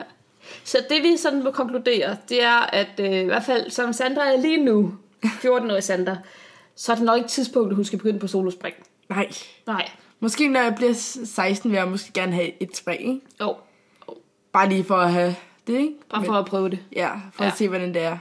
[0.64, 4.32] Så det vi sådan må konkludere, det er, at øh, i hvert fald som Sandra
[4.32, 6.16] er lige nu, 14-årig Sandra,
[6.76, 8.74] så er det nok ikke tidspunktet, hun skal begynde på solospring.
[9.08, 9.28] Nej.
[9.66, 9.88] Nej.
[10.20, 10.92] Måske når jeg bliver
[11.24, 13.20] 16, vil jeg måske gerne have et spring, ikke?
[13.40, 13.56] Jo,
[14.52, 15.34] Bare lige for at have
[15.66, 15.92] det, ikke?
[16.10, 16.78] bare for at prøve det.
[16.96, 17.50] Ja, for Ja.
[17.50, 18.18] at se, hvordan det er.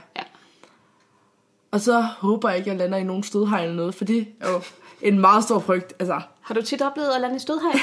[1.74, 4.26] Og så håber jeg ikke, at jeg lander i nogen stødhegn eller noget, for det
[4.40, 4.60] er jo
[5.02, 5.94] en meget stor frygt.
[5.98, 7.78] Altså, Har du tit oplevet at lande i stødhegn?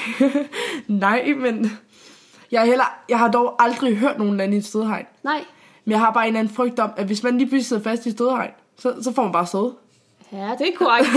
[1.05, 1.79] nej, men
[2.51, 5.05] jeg, er heller, jeg har dog aldrig hørt nogen lande i et stødhegn.
[5.23, 5.43] Nej.
[5.85, 7.83] Men jeg har bare en eller anden frygt om, at hvis man lige pludselig sidder
[7.83, 9.73] fast i et stødhegn, så, så får man bare stød.
[10.31, 11.09] Ja, det er korrekt.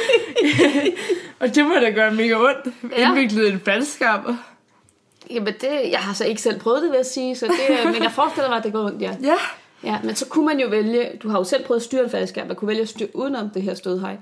[1.40, 2.74] Og det må da gøre mega ondt.
[2.96, 3.08] Ja.
[3.08, 4.20] Indviklet i en faldskab.
[5.30, 8.02] Jamen, det, jeg har så ikke selv prøvet det, vil jeg sige, så det, men
[8.02, 9.16] jeg forestiller mig, at det går ondt, ja.
[9.22, 9.34] Ja.
[9.84, 12.10] Ja, men så kunne man jo vælge, du har jo selv prøvet at styre en
[12.10, 14.18] faldskærm, man kunne vælge at styre udenom det her stødhegn.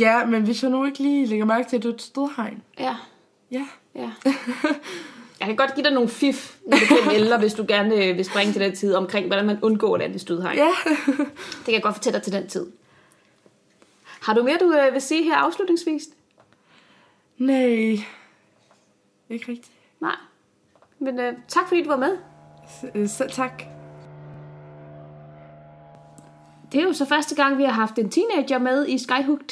[0.00, 2.62] Ja, men hvis jeg nu ikke lige lægger mærke til, at du er et stødhegn.
[2.78, 2.96] Ja,
[3.50, 3.66] Ja.
[3.94, 4.10] ja.
[5.40, 8.16] Jeg kan godt give dig nogle fif, når du bliver ældre, hvis du gerne øh,
[8.16, 10.58] vil springe til den tid, omkring hvordan man undgår at lande i stødhegn.
[10.58, 10.68] Ja.
[11.06, 12.66] Det kan jeg godt fortælle dig til den tid.
[14.22, 16.02] Har du mere, du øh, vil sige her afslutningsvis?
[17.38, 17.60] Nej.
[19.30, 19.70] Ikke rigtigt.
[20.00, 20.16] Nej.
[20.98, 22.16] Men øh, tak fordi du var med.
[22.94, 23.62] Øh, Selv tak.
[26.74, 29.48] Det er jo så første gang, vi har haft en teenager med i Skyhooked.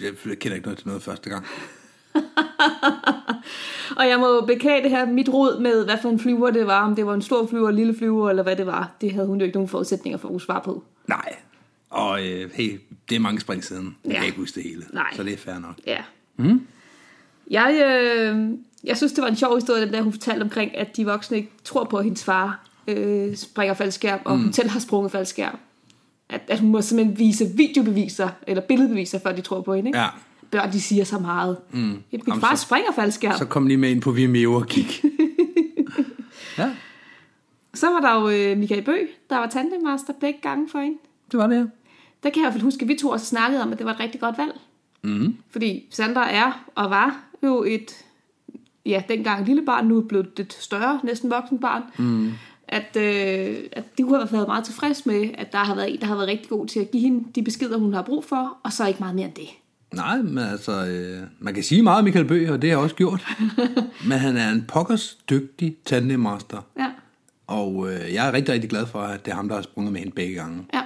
[0.00, 1.46] jeg kender ikke noget til noget første gang.
[3.98, 6.82] Og jeg må beklage det her, mit råd med, hvad for en flyver det var,
[6.86, 9.26] om det var en stor flyver, en lille flyver, eller hvad det var, det havde
[9.26, 10.84] hun jo ikke nogen forudsætninger for at kunne svare på.
[11.08, 11.36] Nej.
[11.90, 13.96] Og øh, hey, det er mange spring siden.
[14.04, 14.16] Jeg Ja.
[14.18, 14.84] kan ikke huske det hele.
[14.92, 15.06] Nej.
[15.16, 15.74] Så det er fair nok.
[15.86, 16.02] Ja.
[16.36, 16.66] Mm.
[17.50, 18.50] Jeg, øh,
[18.84, 21.36] jeg synes, det var en sjov historie, den der hun fortalte omkring, at de voksne
[21.36, 24.42] ikke tror på, at hendes far øh, springer faldskærm, og mm.
[24.42, 25.58] hun selv har sprunget faldskærm.
[26.32, 29.88] At, at hun må simpelthen vise videobeviser, eller billedbeviser, før de tror på hende.
[29.88, 29.98] Ikke?
[29.98, 30.08] Ja.
[30.50, 31.56] Børn, de siger så meget.
[31.70, 31.78] Mm.
[31.80, 33.38] Min Jamen, far så- springer faldskærm.
[33.38, 34.86] Så kom lige med ind på Vimeo og kig.
[36.58, 36.70] ja,
[37.74, 38.96] så var der jo øh, Michael Bø,
[39.30, 40.98] der var tandemaster begge gange for hende.
[41.32, 41.66] det var det her.
[42.22, 43.86] Der kan jeg i hvert fald huske, at vi to også snakkede om, at det
[43.86, 44.52] var et rigtig godt valg.
[45.02, 45.36] Mm.
[45.50, 48.04] Fordi Sandra er og var jo et,
[48.86, 51.82] ja, dengang lille barn, nu er blevet et større, næsten voksen barn.
[51.98, 52.32] Mm.
[52.72, 56.00] At, øh, at de kunne have været meget tilfreds med, at der har været en,
[56.00, 58.56] der har været rigtig god til at give hende de beskeder, hun har brug for,
[58.64, 59.48] og så ikke meget mere end det.
[59.94, 62.82] Nej, men altså, øh, man kan sige meget om Michael Bøge, og det har jeg
[62.84, 63.26] også gjort.
[64.08, 66.66] men han er en pokkers dygtig tandemmaster.
[66.78, 66.86] Ja,
[67.46, 69.92] Og øh, jeg er rigtig, rigtig glad for, at det er ham, der har sprunget
[69.92, 70.64] med hende begge gange.
[70.74, 70.80] ja.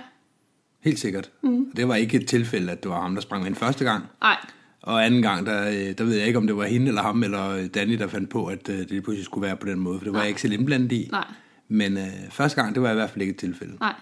[0.84, 1.30] Helt sikkert.
[1.42, 1.66] Mm.
[1.76, 4.04] Det var ikke et tilfælde, at det var ham, der sprang med hende første gang.
[4.22, 4.36] Nej,
[4.82, 7.22] Og anden gang, der, øh, der ved jeg ikke, om det var hende eller ham,
[7.22, 10.04] eller Danny, der fandt på, at øh, det pludselig skulle være på den måde, for
[10.04, 11.08] det var jeg ikke selv indblandet i.
[11.12, 11.24] Nej.
[11.68, 13.76] Men øh, første gang, det var i hvert fald ikke et tilfælde.
[13.80, 13.94] nej.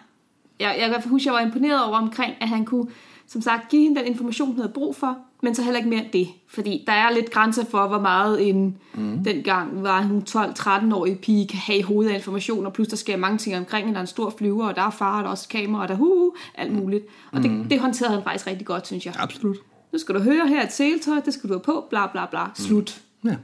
[0.60, 2.86] Jeg, jeg kan huske, jeg var imponeret over omkring, at han kunne,
[3.26, 6.04] som sagt, give hende den information, hun havde brug for, men så heller ikke mere
[6.04, 6.28] end det.
[6.48, 9.24] Fordi der er lidt grænser for, hvor meget en, mm.
[9.24, 13.16] dengang var hun 12-13-årig pige, kan have i hovedet af information, og pludselig der sker
[13.16, 13.94] mange ting omkring, hende.
[13.94, 15.88] der er en stor flyver, og der er far, og der er også kamera, og
[15.88, 17.06] der er hu, alt muligt.
[17.32, 19.14] Og det, det håndterede han faktisk rigtig godt, synes jeg.
[19.18, 19.56] Absolut.
[19.92, 22.40] Nu skal du høre her et seletøj, det skal du have på, bla bla bla,
[22.54, 23.00] slut.
[23.24, 23.36] Ja.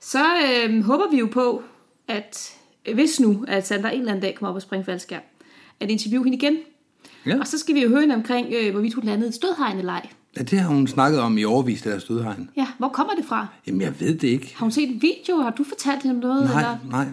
[0.00, 1.62] Så øh, håber vi jo på,
[2.08, 2.52] at
[2.94, 5.22] hvis nu, at Sandra en eller anden dag kommer op og springer faldskærm,
[5.80, 6.56] at interviewe hende igen.
[7.26, 7.38] Ja.
[7.40, 9.92] Og så skal vi jo høre hende omkring, øh, hvorvidt hun landede et stødhegn eller
[9.92, 10.08] ej.
[10.36, 12.50] ja, det har hun snakket om i overvis, det der stødhegn.
[12.56, 13.46] Ja, hvor kommer det fra?
[13.66, 14.54] Jamen, jeg ved det ikke.
[14.56, 15.36] Har hun set en video?
[15.36, 16.44] Har du fortalt hende noget?
[16.44, 16.78] Nej, Eller?
[16.90, 17.06] nej.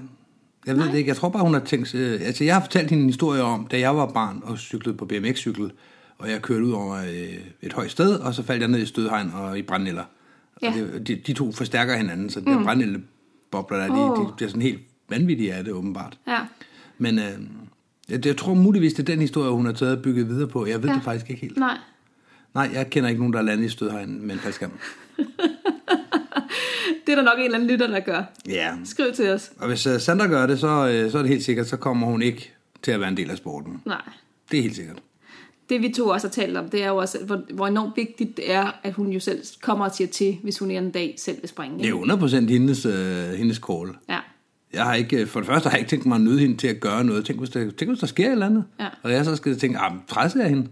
[0.65, 1.07] Jeg ved det ikke.
[1.07, 1.95] Jeg tror bare, hun har tænkt...
[1.95, 4.97] Øh, altså, jeg har fortalt hende en historie om, da jeg var barn og cyklede
[4.97, 5.71] på BMX-cykel,
[6.17, 8.85] og jeg kørte ud over øh, et højt sted, og så faldt jeg ned i
[8.85, 10.03] stødhegn og i brændenælder.
[10.61, 10.69] Ja.
[10.69, 12.63] Og det, de, de to forstærker hinanden, så de mm.
[12.63, 14.27] brændenældebobler der, de, Åh.
[14.27, 14.79] de bliver sådan helt
[15.09, 16.17] vanvittige af det, åbenbart.
[16.27, 16.39] Ja.
[16.97, 17.25] Men øh,
[18.09, 20.65] jeg, jeg tror muligvis, det er den historie, hun har taget og bygget videre på.
[20.65, 20.95] Jeg ved ja.
[20.95, 21.57] det faktisk ikke helt.
[21.57, 21.77] Nej.
[22.53, 24.71] Nej, jeg kender ikke nogen, der er landet i stødhegn med en faldskærm.
[27.05, 28.23] Det er der nok en eller anden lytter, der gør.
[28.47, 28.75] Ja.
[28.85, 29.51] Skriv til os.
[29.57, 32.07] Og hvis uh, Sandra gør det, så, uh, så er det helt sikkert, så kommer
[32.07, 33.81] hun ikke til at være en del af sporten.
[33.85, 34.01] Nej.
[34.51, 34.97] Det er helt sikkert.
[35.69, 38.37] Det vi to også har talt om, det er jo også, hvor, hvor enormt vigtigt
[38.37, 41.41] det er, at hun jo selv kommer og siger til, hvis hun en dag selv
[41.41, 41.83] vil springe.
[41.83, 42.93] Det er 100% hendes, uh,
[43.37, 43.95] hendes call.
[44.09, 44.19] Ja.
[44.73, 46.67] Jeg har ikke, for det første har jeg ikke tænkt mig at nyde hende til
[46.67, 47.25] at gøre noget.
[47.25, 48.63] Tænk, hvis der, tænk, hvis der sker et eller andet.
[48.79, 48.87] Ja.
[49.03, 50.69] Og jeg så skal tænke, ah, presser jeg hende?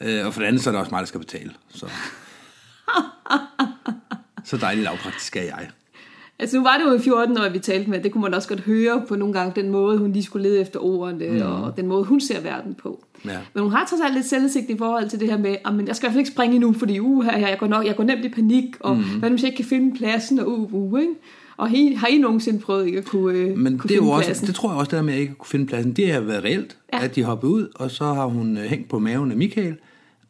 [0.00, 1.52] Uh, og for det andet, så er det også mig, der skal betale.
[1.68, 1.86] Så,
[4.44, 5.68] så dejligt lavpraktisk er jeg.
[6.38, 8.00] Altså nu var det jo en 14 år, vi talte med.
[8.02, 10.60] Det kunne man også godt høre på nogle gange, den måde, hun lige skulle lede
[10.60, 11.42] efter ordene, mm.
[11.42, 13.04] og den måde, hun ser verden på.
[13.24, 13.38] Ja.
[13.54, 15.96] Men hun har trods alt lidt selvindsigt i forhold til det her med, at jeg
[15.96, 18.04] skal i hvert fald ikke springe endnu, fordi uh, her, jeg, går nok, jeg går
[18.04, 19.02] nemt i panik, og mm.
[19.02, 21.12] hvad nu, hvis jeg ikke kan finde pladsen, og uh, uh, ikke?
[21.56, 24.02] Og I, har I nogensinde prøvet ikke at kunne, øh, Men kunne det, er jo
[24.02, 24.46] finde også, pladsen?
[24.46, 26.44] det tror jeg også, der med at jeg ikke kunne finde pladsen, det har været
[26.44, 26.98] reelt, Ja.
[26.98, 27.04] ja.
[27.04, 29.74] at de hoppede ud, og så har hun øh, hængt på maven af Michael,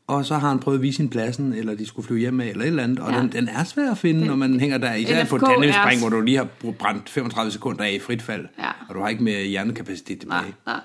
[0.06, 2.46] og så har han prøvet at vise sin pladsen, eller de skulle flyve hjem med,
[2.48, 3.18] eller et eller andet, og Ja.
[3.20, 6.00] den, den er svær at finde, når man hænger der, især på LFK er- tandemspring,
[6.00, 8.70] hvor du lige har br- brændt 35 sekunder af i frit fald, Ja.
[8.88, 10.40] og du har ikke mere hjernekapacitet tilbage.
[10.42, 10.80] Nej, nej.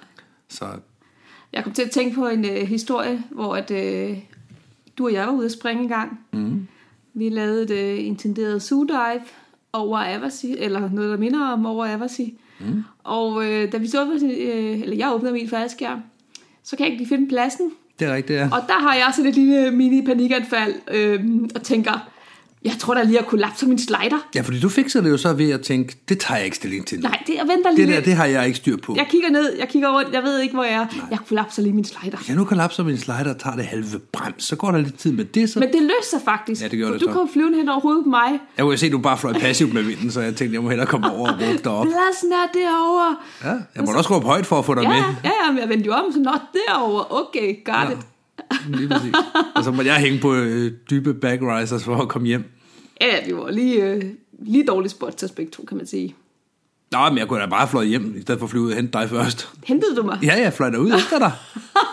[0.50, 0.66] Så
[1.54, 4.18] Jeg kom til at tænke på en øh, historie, hvor at, øh,
[4.98, 6.20] du og jeg var ude at springe en gang.
[6.34, 6.68] Mm.
[7.14, 9.22] Vi lavede et øh, intenderet zoo-dive
[9.74, 12.38] over Avasi, eller noget, der minder om over Avasi.
[12.60, 12.84] Mm.
[13.04, 16.00] Og øh, da vi så, øh, eller jeg åbnede min faldskærm,
[16.64, 18.46] så kan jeg ikke lige finde pladsen det er rigtigt, ja.
[18.52, 22.12] Og der har jeg sådan et lille mini-panikanfald, øh, øhm, og tænker,
[22.66, 24.28] jeg tror da lige, at kollapse min slider.
[24.36, 26.88] Ja, fordi du fikser det jo så ved at tænke, det tager jeg ikke stilling
[26.88, 27.00] til.
[27.00, 28.94] Nej, det, jeg venter lige det der, det har jeg ikke styr på.
[28.98, 30.86] Jeg kigger ned, jeg kigger rundt, jeg ved ikke, hvor jeg er.
[31.12, 32.18] Jeg kollapser lige min slider.
[32.28, 35.12] Jeg nu kollapser min slider og tager det halve brems, så går der lidt tid
[35.12, 35.60] med det, så...
[35.60, 36.62] Men det løser sig faktisk.
[36.62, 37.12] Ja, det gjorde det du så.
[37.14, 38.40] kom flyvende hen over hovedet på mig.
[38.58, 40.70] Jeg kunne se, at du bare fløj passivt med vinden, så jeg tænkte, jeg må
[40.70, 41.86] hellere komme over og råbe dig op.
[41.86, 43.16] Pladsen er derovre.
[43.44, 44.98] Ja, jeg må også råbe højt for at få dig Ja, med.
[45.24, 46.32] ja, ja, men jeg vendte jo om, så nå,
[46.68, 47.06] derovre.
[47.10, 47.90] Okay, got Ja.
[47.92, 47.98] it.
[48.70, 49.14] Lige præcis.
[49.56, 52.44] Og så må jeg hænge på øh, dybe backrisers for at komme hjem.
[53.02, 54.04] Ja, vi var lige, øh,
[54.40, 56.16] lige dårligt spot til to, kan man sige.
[56.92, 58.76] Nå, men jeg kunne da bare fløje hjem, i stedet for at flyve ud og
[58.76, 59.50] hente dig først.
[59.66, 60.20] Hentede du mig?
[60.24, 61.32] Ja, jeg fløj ud efter dig.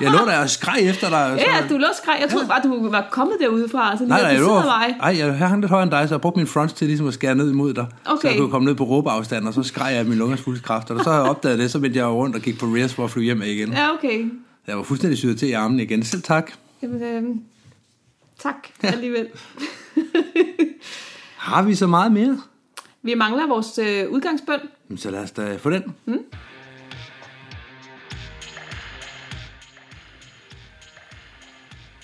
[0.01, 1.33] Jeg lå der og skreg efter dig.
[1.33, 1.45] og Så...
[1.47, 2.17] Ja, du lå og skreg.
[2.21, 3.97] Jeg troede bare, du var kommet derudefra.
[3.97, 4.97] Så lige Nej, nej, du jeg, lå, mig.
[5.03, 7.15] ej, jeg hang lidt højere end dig, så jeg brugte min fronts til ligesom at
[7.15, 7.87] skære ned imod dig.
[8.07, 8.29] Så Okay.
[8.29, 10.95] jeg kunne komme ned på råbeafstand, og så skreg jeg af min lungers fulde kræfter.
[10.95, 13.05] Og så har jeg opdaget det, så vendte jeg rundt og gik på rears for
[13.05, 13.73] at flyve hjem igen.
[13.73, 14.31] Ja, okay.
[14.69, 16.03] Jeg var fuldstændig syet til i armen igen.
[16.03, 16.53] Selv tak.
[16.83, 17.37] Jamen, øh,
[18.39, 19.29] Tak alligevel.
[21.37, 22.41] Har vi så meget mere?
[23.03, 24.61] Vi mangler vores øh, udgangsbøn.
[24.97, 25.83] Så lad os da få den.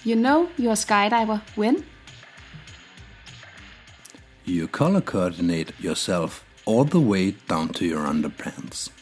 [0.06, 1.84] You know you're a skydiver when?
[4.48, 8.92] You color coordinate yourself all the way down to your underpants.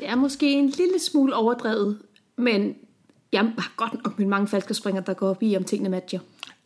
[0.00, 1.98] Det er måske en lille smule overdrevet,
[2.36, 2.74] men
[3.32, 6.20] jeg har godt nok mine mange falske springer, der går op i, om tingene matcher.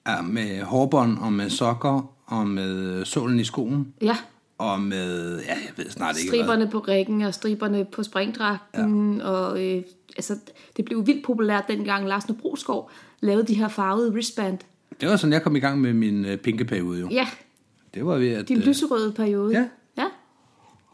[0.06, 4.16] Ja, med hårbånd og med sokker og med sålen i skoen Ja,
[4.58, 6.38] og med, ja, jeg ved snart ikke hvad.
[6.38, 9.24] striberne på rækken og striberne på springdragten, ja.
[9.28, 9.82] og øh,
[10.16, 10.38] altså,
[10.76, 14.58] det blev vildt populært dengang Lars Nobroskov lavede de her farvede wristband.
[15.00, 17.08] Det var sådan, jeg kom i gang med min øh, pinkeperiode jo.
[17.10, 17.28] Ja,
[17.94, 18.48] Det var ved at...
[18.48, 19.52] din øh, lyserøde periode.
[19.52, 19.68] Ja.
[20.02, 20.06] ja.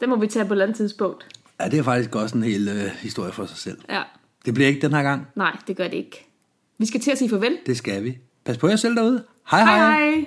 [0.00, 1.26] Den må vi tage på et eller andet tidspunkt.
[1.60, 3.78] Ja, det er faktisk også en hel øh, historie for sig selv.
[3.88, 4.02] Ja.
[4.44, 5.26] Det bliver ikke den her gang.
[5.36, 6.26] Nej, det gør det ikke.
[6.78, 7.58] Vi skal til at sige farvel.
[7.66, 8.18] Det skal vi.
[8.44, 9.24] Pas på jer selv derude.
[9.50, 10.10] Hej Hej hej.
[10.10, 10.26] hej!